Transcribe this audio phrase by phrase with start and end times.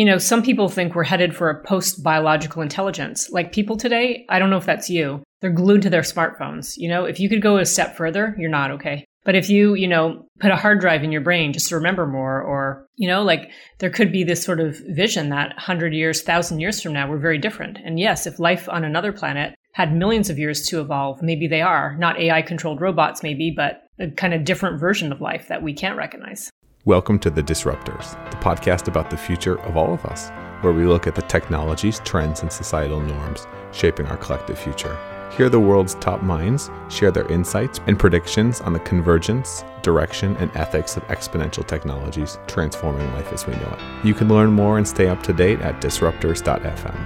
[0.00, 3.28] You know, some people think we're headed for a post biological intelligence.
[3.28, 6.72] Like people today, I don't know if that's you, they're glued to their smartphones.
[6.78, 9.04] You know, if you could go a step further, you're not okay.
[9.24, 12.06] But if you, you know, put a hard drive in your brain just to remember
[12.06, 13.50] more, or, you know, like
[13.80, 17.18] there could be this sort of vision that 100 years, 1,000 years from now, we're
[17.18, 17.76] very different.
[17.84, 21.60] And yes, if life on another planet had millions of years to evolve, maybe they
[21.60, 21.94] are.
[21.98, 25.74] Not AI controlled robots, maybe, but a kind of different version of life that we
[25.74, 26.50] can't recognize.
[26.86, 30.30] Welcome to The Disruptors, the podcast about the future of all of us,
[30.62, 34.96] where we look at the technologies, trends, and societal norms shaping our collective future.
[35.36, 40.50] Hear the world's top minds share their insights and predictions on the convergence, direction, and
[40.56, 44.06] ethics of exponential technologies transforming life as we know it.
[44.06, 46.96] You can learn more and stay up to date at disruptors.fm.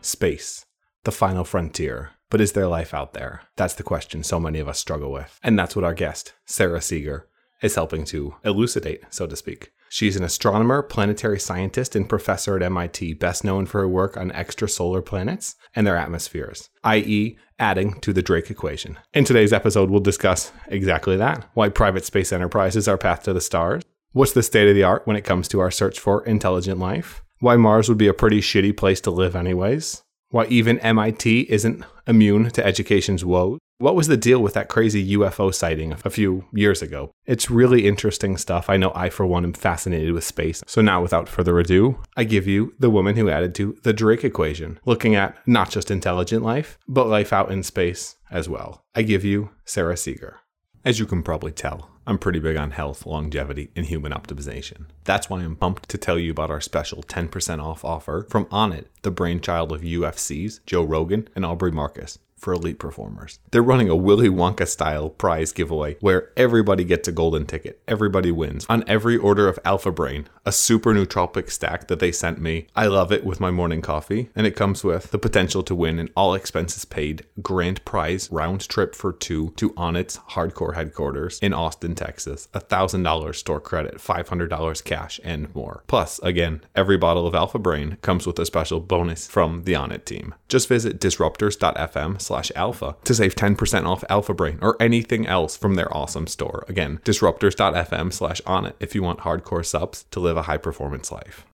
[0.00, 0.64] Space,
[1.02, 2.12] the final frontier.
[2.30, 3.42] But is there life out there?
[3.56, 5.38] That's the question so many of us struggle with.
[5.42, 7.26] And that's what our guest, Sara Seager,
[7.62, 9.72] is helping to elucidate, so to speak.
[9.88, 14.30] She's an astronomer, planetary scientist, and professor at MIT, best known for her work on
[14.32, 18.98] extrasolar planets and their atmospheres, i.e., adding to the Drake equation.
[19.14, 23.40] In today's episode, we'll discuss exactly that why private space enterprises are path to the
[23.40, 23.82] stars,
[24.12, 27.22] what's the state of the art when it comes to our search for intelligent life,
[27.40, 31.84] why Mars would be a pretty shitty place to live, anyways, why even MIT isn't
[32.06, 33.58] immune to education's woes.
[33.80, 37.12] What was the deal with that crazy UFO sighting a few years ago?
[37.26, 38.68] It's really interesting stuff.
[38.68, 40.64] I know I, for one, am fascinated with space.
[40.66, 44.24] So now, without further ado, I give you the woman who added to the Drake
[44.24, 48.82] equation, looking at not just intelligent life, but life out in space as well.
[48.96, 50.40] I give you Sara Seager.
[50.84, 54.86] As you can probably tell, I'm pretty big on health, longevity, and human optimization.
[55.04, 58.86] That's why I'm pumped to tell you about our special 10% off offer from Onnit,
[59.02, 63.38] the brainchild of UFC's Joe Rogan and Aubrey Marcus for elite performers.
[63.50, 67.80] They're running a Willy Wonka style prize giveaway where everybody gets a golden ticket.
[67.86, 72.40] Everybody wins on every order of Alpha Brain, a super nootropic stack that they sent
[72.40, 72.68] me.
[72.74, 75.98] I love it with my morning coffee, and it comes with the potential to win
[75.98, 81.52] an all expenses paid grand prize round trip for two to Onnit's hardcore headquarters in
[81.52, 85.82] Austin, Texas, $1,000 store credit, $500 cash, and more.
[85.86, 90.04] Plus, again, every bottle of Alpha Brain comes with a special bonus from the Onnit
[90.04, 90.34] team.
[90.48, 95.74] Just visit disruptors.fm slash alpha to save 10% off Alpha Brain or anything else from
[95.74, 96.64] their awesome store.
[96.68, 101.44] Again, disruptors.fm slash Onnit if you want hardcore subs to live a high performance life.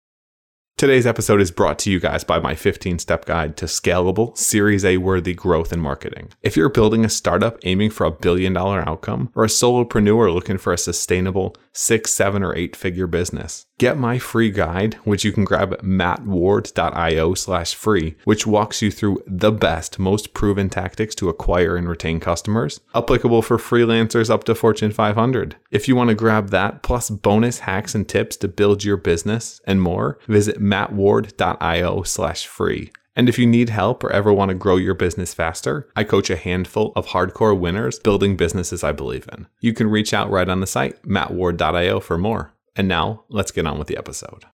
[0.77, 4.85] Today's episode is brought to you guys by my 15 step guide to scalable, Series
[4.85, 6.31] A worthy growth and marketing.
[6.43, 10.59] If you're building a startup aiming for a billion dollar outcome or a solopreneur looking
[10.59, 15.33] for a sustainable six, seven, or eight figure business, get my free guide, which you
[15.33, 21.15] can grab at mattward.io slash free, which walks you through the best, most proven tactics
[21.17, 25.57] to acquire and retain customers, applicable for freelancers up to Fortune 500.
[25.71, 29.61] If you want to grab that, plus bonus hacks and tips to build your business
[29.67, 32.93] and more, visit mattward.io slash free.
[33.17, 36.31] And if you need help or ever want to grow your business faster, I coach
[36.31, 39.47] a handful of hardcore winners building businesses I believe in.
[39.61, 42.54] You can reach out right on the site, mattward.io for more.
[42.77, 44.47] And now, let's get on with the episode.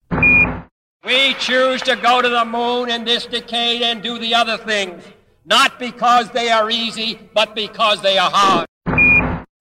[1.04, 5.04] We choose to go to the moon in this decade and do the other things,
[5.44, 8.66] not because they are easy, but because they are hard.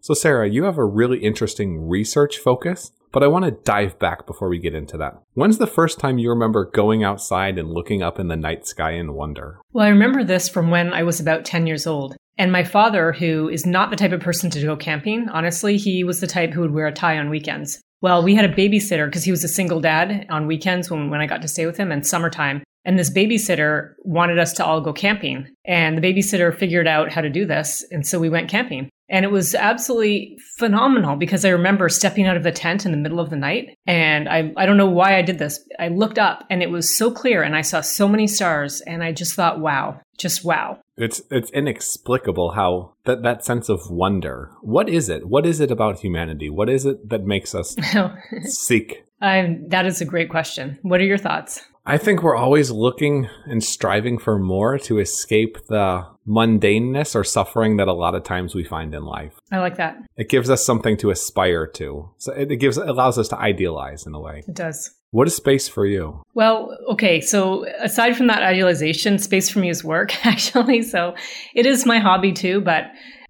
[0.02, 4.26] So, Sara, you have a really interesting research focus, but I want to dive back
[4.26, 5.22] before we get into that.
[5.34, 8.92] When's the first time you remember going outside and looking up in the night sky
[8.92, 9.60] in wonder?
[9.72, 12.16] Well, I remember this from when I was about 10 years old.
[12.38, 16.04] And my father, who is not the type of person to go camping, honestly, he
[16.04, 17.82] was the type who would wear a tie on weekends.
[18.02, 21.20] Well, we had a babysitter because he was a single dad on weekends when, when
[21.20, 22.62] I got to stay with him and summertime.
[22.86, 25.48] And this babysitter wanted us to all go camping.
[25.66, 27.84] And the babysitter figured out how to do this.
[27.92, 28.90] And so we went camping.
[29.10, 32.98] And it was absolutely phenomenal because I remember stepping out of the tent in the
[32.98, 33.78] middle of the night.
[33.86, 35.60] And I, I don't know why I did this.
[35.80, 38.82] I looked up and it was so clear and I saw so many stars.
[38.82, 40.80] And I just thought, wow, just wow.
[40.98, 44.52] It's it's inexplicable how that that sense of wonder.
[44.62, 45.28] What is it?
[45.28, 46.50] What is it about humanity?
[46.50, 47.76] What is it that makes us
[48.46, 49.04] seek?
[49.22, 50.78] I, that is a great question.
[50.84, 51.64] What are your thoughts?
[51.90, 57.78] I think we're always looking and striving for more to escape the mundaneness or suffering
[57.78, 59.40] that a lot of times we find in life.
[59.54, 59.96] I like that.
[60.18, 62.10] It gives us something to aspire to.
[62.18, 64.44] So it, gives it allows us to idealize in a way.
[64.46, 64.94] It does.
[65.12, 66.22] What is space for you?
[66.34, 67.22] Well, okay.
[67.22, 70.82] So aside from that idealization, space for me is work, actually.
[70.82, 71.16] So
[71.56, 72.88] it is my hobby too, but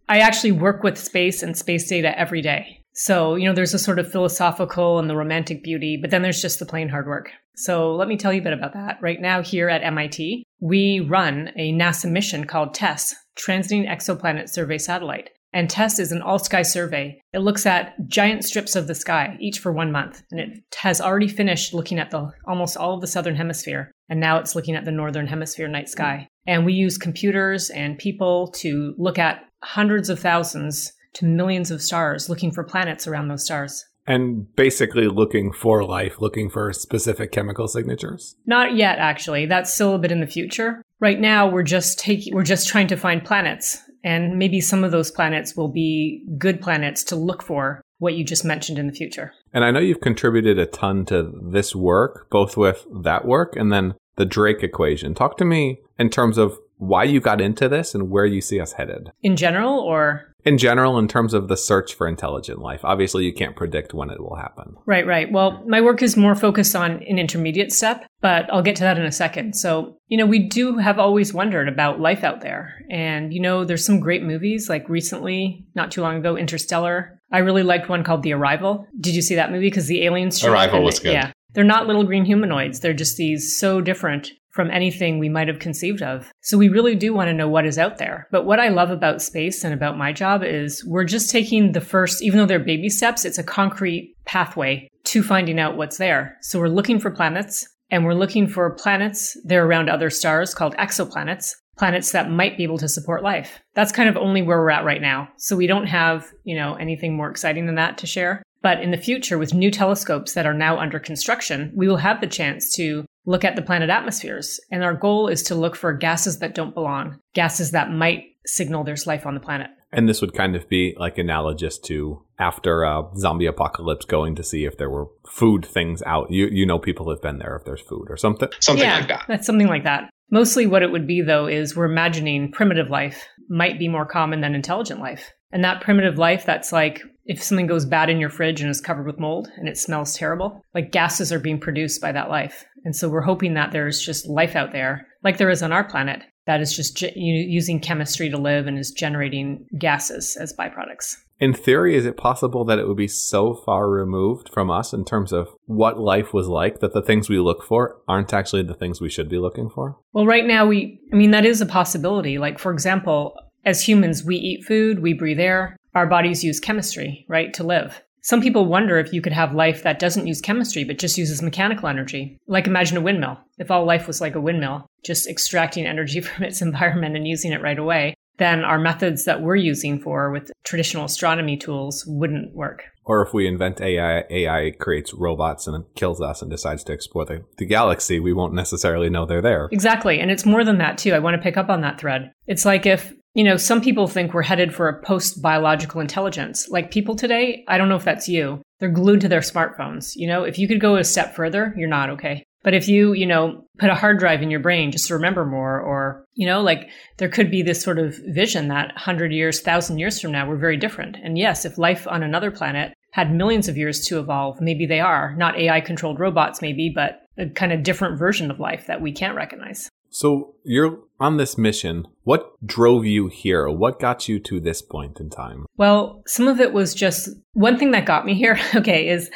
[0.10, 2.84] I actually work with space and space data every day.
[2.98, 6.42] So, you know, there's a sort of philosophical and the romantic beauty, but then there's
[6.42, 7.30] just the plain hard work.
[7.56, 8.98] So let me tell you a bit about that.
[9.02, 14.80] Right now, here at MIT, we run a NASA mission called TESS, Transiting Exoplanet Survey
[14.80, 15.30] Satellite.
[15.54, 17.22] And TESS is an all sky survey.
[17.34, 20.24] It looks at giant strips of the sky, each for one month.
[20.32, 23.92] And it has already finished looking at the almost all of the southern hemisphere.
[24.10, 26.28] And now it's looking at the northern hemisphere night sky.
[26.48, 31.82] And we use computers and people to look at hundreds of thousands to millions of
[31.82, 33.86] stars, looking for planets around those stars.
[34.06, 38.38] And basically looking for life, looking for specific chemical signatures?
[38.46, 39.46] Not yet, actually.
[39.46, 40.82] That's still a bit in the future.
[41.02, 43.78] Right now, we're just taking, we're just trying to find planets.
[44.06, 48.24] And maybe some of those planets will be good planets to look for what you
[48.24, 49.34] just mentioned in the future.
[49.54, 53.74] And I know you've contributed a ton to this work, both with that work and
[53.74, 55.14] then the Drake equation.
[55.14, 58.60] Talk to me in terms of why you got into this and where you see
[58.60, 59.12] us headed.
[59.24, 60.34] In general, or?
[60.48, 62.86] In general, in terms of the search for intelligent life.
[62.86, 64.78] Obviously, you can't predict when it will happen.
[64.86, 65.30] Right, right.
[65.30, 68.98] Well, my work is more focused on an intermediate step, but I'll get to that
[68.98, 69.56] in a second.
[69.56, 72.82] So, you know, we do have always wondered about life out there.
[72.90, 77.20] And, you know, there's some great movies like recently, not too long ago, Interstellar.
[77.30, 78.88] I really liked one called The Arrival.
[79.02, 79.70] Did you see that movie?
[79.70, 80.42] Because the aliens.
[80.46, 81.12] Arrival was good.
[81.12, 81.34] Yeah.
[81.56, 82.80] They're not little green humanoids.
[82.80, 86.32] They're just these so different from anything we might have conceived of.
[86.42, 88.28] So we really do want to know what is out there.
[88.32, 91.80] But what I love about space and about my job is we're just taking the
[91.80, 96.38] first, even though they're baby steps, it's a concrete pathway to finding out what's there.
[96.42, 100.56] So we're looking for planets and we're looking for planets that are around other stars
[100.56, 103.62] called exoplanets planets that might be able to support life.
[103.76, 105.30] That's kind of only where we're at right now.
[105.38, 108.42] So we don't have, you know, anything more exciting than that to share.
[108.62, 112.22] But in the future, with new telescopes that are now under construction, we will have
[112.22, 114.60] the chance to look at the planet atmospheres.
[114.72, 118.84] And our goal is to look for gases that don't belong, gases that might signal
[118.84, 119.70] there's life on the planet.
[119.92, 124.44] And this would kind of be like analogous to after a zombie apocalypse going to
[124.44, 126.30] see if there were food things out.
[126.30, 128.50] You you know people have been there if there's food or something.
[128.60, 129.26] Something yeah, like that.
[129.28, 130.10] That's something like that.
[130.30, 134.42] Mostly what it would be though is we're imagining primitive life might be more common
[134.42, 135.32] than intelligent life.
[135.52, 138.82] And that primitive life that's like if something goes bad in your fridge and is
[138.82, 142.66] covered with mold and it smells terrible, like gases are being produced by that life.
[142.86, 145.84] And so we're hoping that there's just life out there, like there is on our
[145.84, 151.18] planet, that is just ge- using chemistry to live and is generating gases as byproducts.
[151.40, 155.04] In theory, is it possible that it would be so far removed from us in
[155.04, 158.74] terms of what life was like that the things we look for aren't actually the
[158.74, 160.00] things we should be looking for?
[160.14, 162.38] Well, right now, we, I mean, that is a possibility.
[162.40, 163.36] Like, for example,
[163.66, 168.02] as humans, we eat food, we breathe air, our bodies use chemistry, right, to live.
[168.22, 171.42] Some people wonder if you could have life that doesn't use chemistry but just uses
[171.42, 172.38] mechanical energy.
[172.48, 173.38] Like imagine a windmill.
[173.58, 177.52] If all life was like a windmill, just extracting energy from its environment and using
[177.52, 182.54] it right away, then our methods that we're using for with traditional astronomy tools wouldn't
[182.54, 182.84] work.
[183.06, 187.26] Or if we invent AI, AI creates robots and kills us and decides to explore
[187.26, 189.70] the, the galaxy, we won't necessarily know they're there.
[189.72, 190.20] Exactly.
[190.20, 191.14] And it's more than that, too.
[191.14, 192.34] I want to pick up on that thread.
[192.46, 196.68] It's like if you know, some people think we're headed for a post biological intelligence.
[196.70, 200.14] Like people today, I don't know if that's you, they're glued to their smartphones.
[200.16, 202.44] You know, if you could go a step further, you're not okay.
[202.64, 205.46] But if you, you know, put a hard drive in your brain just to remember
[205.46, 209.60] more, or, you know, like there could be this sort of vision that 100 years,
[209.60, 211.16] 1,000 years from now, we're very different.
[211.24, 215.00] And yes, if life on another planet had millions of years to evolve, maybe they
[215.00, 215.36] are.
[215.38, 219.12] Not AI controlled robots, maybe, but a kind of different version of life that we
[219.12, 219.88] can't recognize.
[220.10, 222.06] So you're on this mission.
[222.24, 223.70] What drove you here?
[223.70, 225.66] What got you to this point in time?
[225.78, 228.60] Well, some of it was just one thing that got me here.
[228.76, 229.32] Okay, is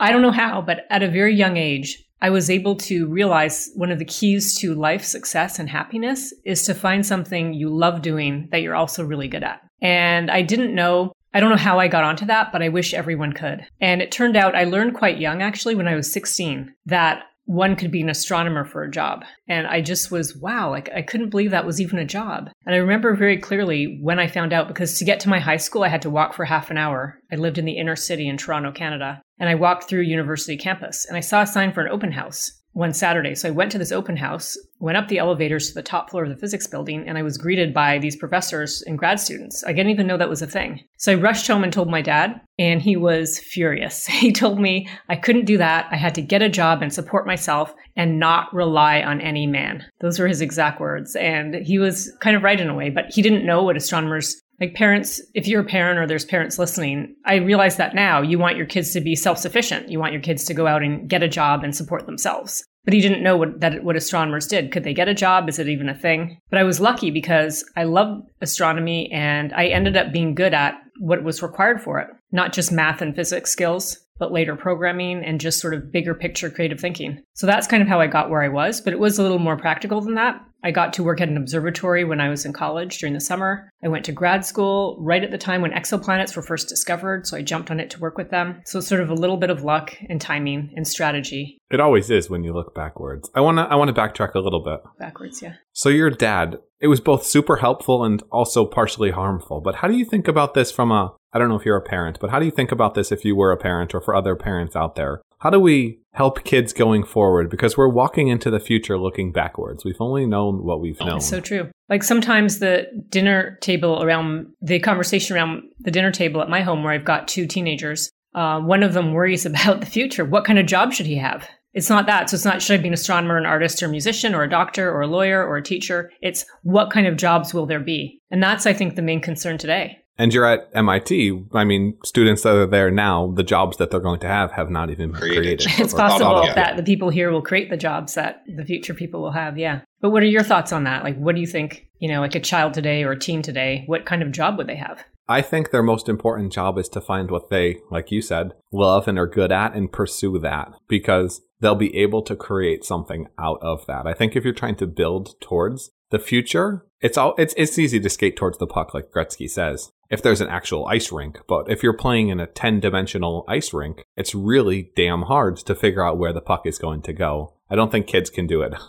[0.00, 3.68] I don't know how, but at a very young age, I was able to realize
[3.74, 8.02] one of the keys to life success and happiness is to find something you love
[8.02, 9.60] doing that you're also really good at.
[9.82, 12.94] And I didn't know I don't know how I got onto that, but I wish
[12.94, 13.66] everyone could.
[13.80, 17.76] And it turned out I learned quite young, actually, when I was 16, that one
[17.76, 19.24] could be an astronomer for a job.
[19.48, 22.50] And I just was, wow, like I couldn't believe that was even a job.
[22.66, 25.56] And I remember very clearly when I found out because to get to my high
[25.56, 27.18] school, I had to walk for half an hour.
[27.32, 29.22] I lived in the inner city in Toronto, Canada.
[29.38, 32.57] And I walked through university campus and I saw a sign for an open house
[32.78, 33.34] one Saturday.
[33.34, 36.22] So I went to this open house, went up the elevators to the top floor
[36.22, 39.64] of the physics building, and I was greeted by these professors and grad students.
[39.66, 40.84] I didn't even know that was a thing.
[40.96, 44.06] So I rushed home and told my dad, and he was furious.
[44.18, 45.86] He told me I couldn't do that.
[45.90, 49.84] I had to get a job and support myself and not rely on any man.
[50.00, 51.16] Those were his exact words.
[51.16, 54.40] And he was kind of right in a way, but he didn't know what astronomers
[54.60, 58.38] like parents, if you're a parent or there's parents listening, I realize that now you
[58.38, 59.88] want your kids to be self-sufficient.
[59.88, 62.64] You want your kids to go out and get a job and support themselves.
[62.84, 64.72] But he didn't know what that what astronomers did.
[64.72, 65.48] Could they get a job?
[65.48, 66.38] Is it even a thing?
[66.48, 70.74] But I was lucky because I loved astronomy and I ended up being good at
[70.98, 72.08] what was required for it.
[72.32, 76.50] Not just math and physics skills, but later programming and just sort of bigger picture
[76.50, 77.22] creative thinking.
[77.34, 79.38] So that's kind of how I got where I was, but it was a little
[79.38, 80.40] more practical than that.
[80.62, 83.70] I got to work at an observatory when I was in college during the summer.
[83.82, 87.36] I went to grad school right at the time when exoplanets were first discovered, so
[87.36, 88.60] I jumped on it to work with them.
[88.66, 91.58] So it's sort of a little bit of luck and timing and strategy.
[91.70, 93.30] It always is when you look backwards.
[93.34, 94.80] I want to I want to backtrack a little bit.
[94.98, 95.54] Backwards, yeah.
[95.72, 99.60] So your dad, it was both super helpful and also partially harmful.
[99.60, 101.82] But how do you think about this from a I don't know if you're a
[101.82, 104.14] parent, but how do you think about this if you were a parent or for
[104.14, 105.20] other parents out there?
[105.40, 107.48] How do we help kids going forward?
[107.48, 109.84] Because we're walking into the future looking backwards.
[109.84, 111.18] We've only known what we've known.
[111.18, 111.70] It's so true.
[111.88, 116.82] Like sometimes the dinner table around the conversation around the dinner table at my home,
[116.82, 120.24] where I've got two teenagers, uh, one of them worries about the future.
[120.24, 121.48] What kind of job should he have?
[121.72, 122.28] It's not that.
[122.28, 124.50] So it's not should I be an astronomer, an artist, or a musician, or a
[124.50, 126.10] doctor, or a lawyer, or a teacher.
[126.20, 128.20] It's what kind of jobs will there be?
[128.30, 129.98] And that's, I think, the main concern today.
[130.18, 131.44] And you're at MIT.
[131.54, 134.68] I mean, students that are there now, the jobs that they're going to have have
[134.68, 135.60] not even been Created.
[135.60, 135.80] created.
[135.80, 138.94] It's possible thought of, that the people here will create the jobs that the future
[138.94, 139.56] people will have.
[139.56, 139.82] Yeah.
[140.00, 141.04] But what are your thoughts on that?
[141.04, 143.84] Like, what do you think, you know, like a child today or a teen today,
[143.86, 145.04] what kind of job would they have?
[145.28, 149.06] I think their most important job is to find what they, like you said, love
[149.06, 153.58] and are good at and pursue that because they'll be able to create something out
[153.60, 154.06] of that.
[154.06, 158.00] I think if you're trying to build towards the future, it's all it's it's easy
[158.00, 159.92] to skate towards the puck like Gretzky says.
[160.10, 164.04] If there's an actual ice rink, but if you're playing in a 10-dimensional ice rink,
[164.16, 167.52] it's really damn hard to figure out where the puck is going to go.
[167.68, 168.74] I don't think kids can do it.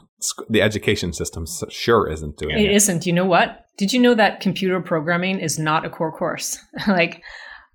[0.49, 2.71] The education system sure isn't doing It it.
[2.73, 3.05] isn't.
[3.05, 3.67] You know what?
[3.77, 6.57] Did you know that computer programming is not a core course?
[6.89, 7.23] like,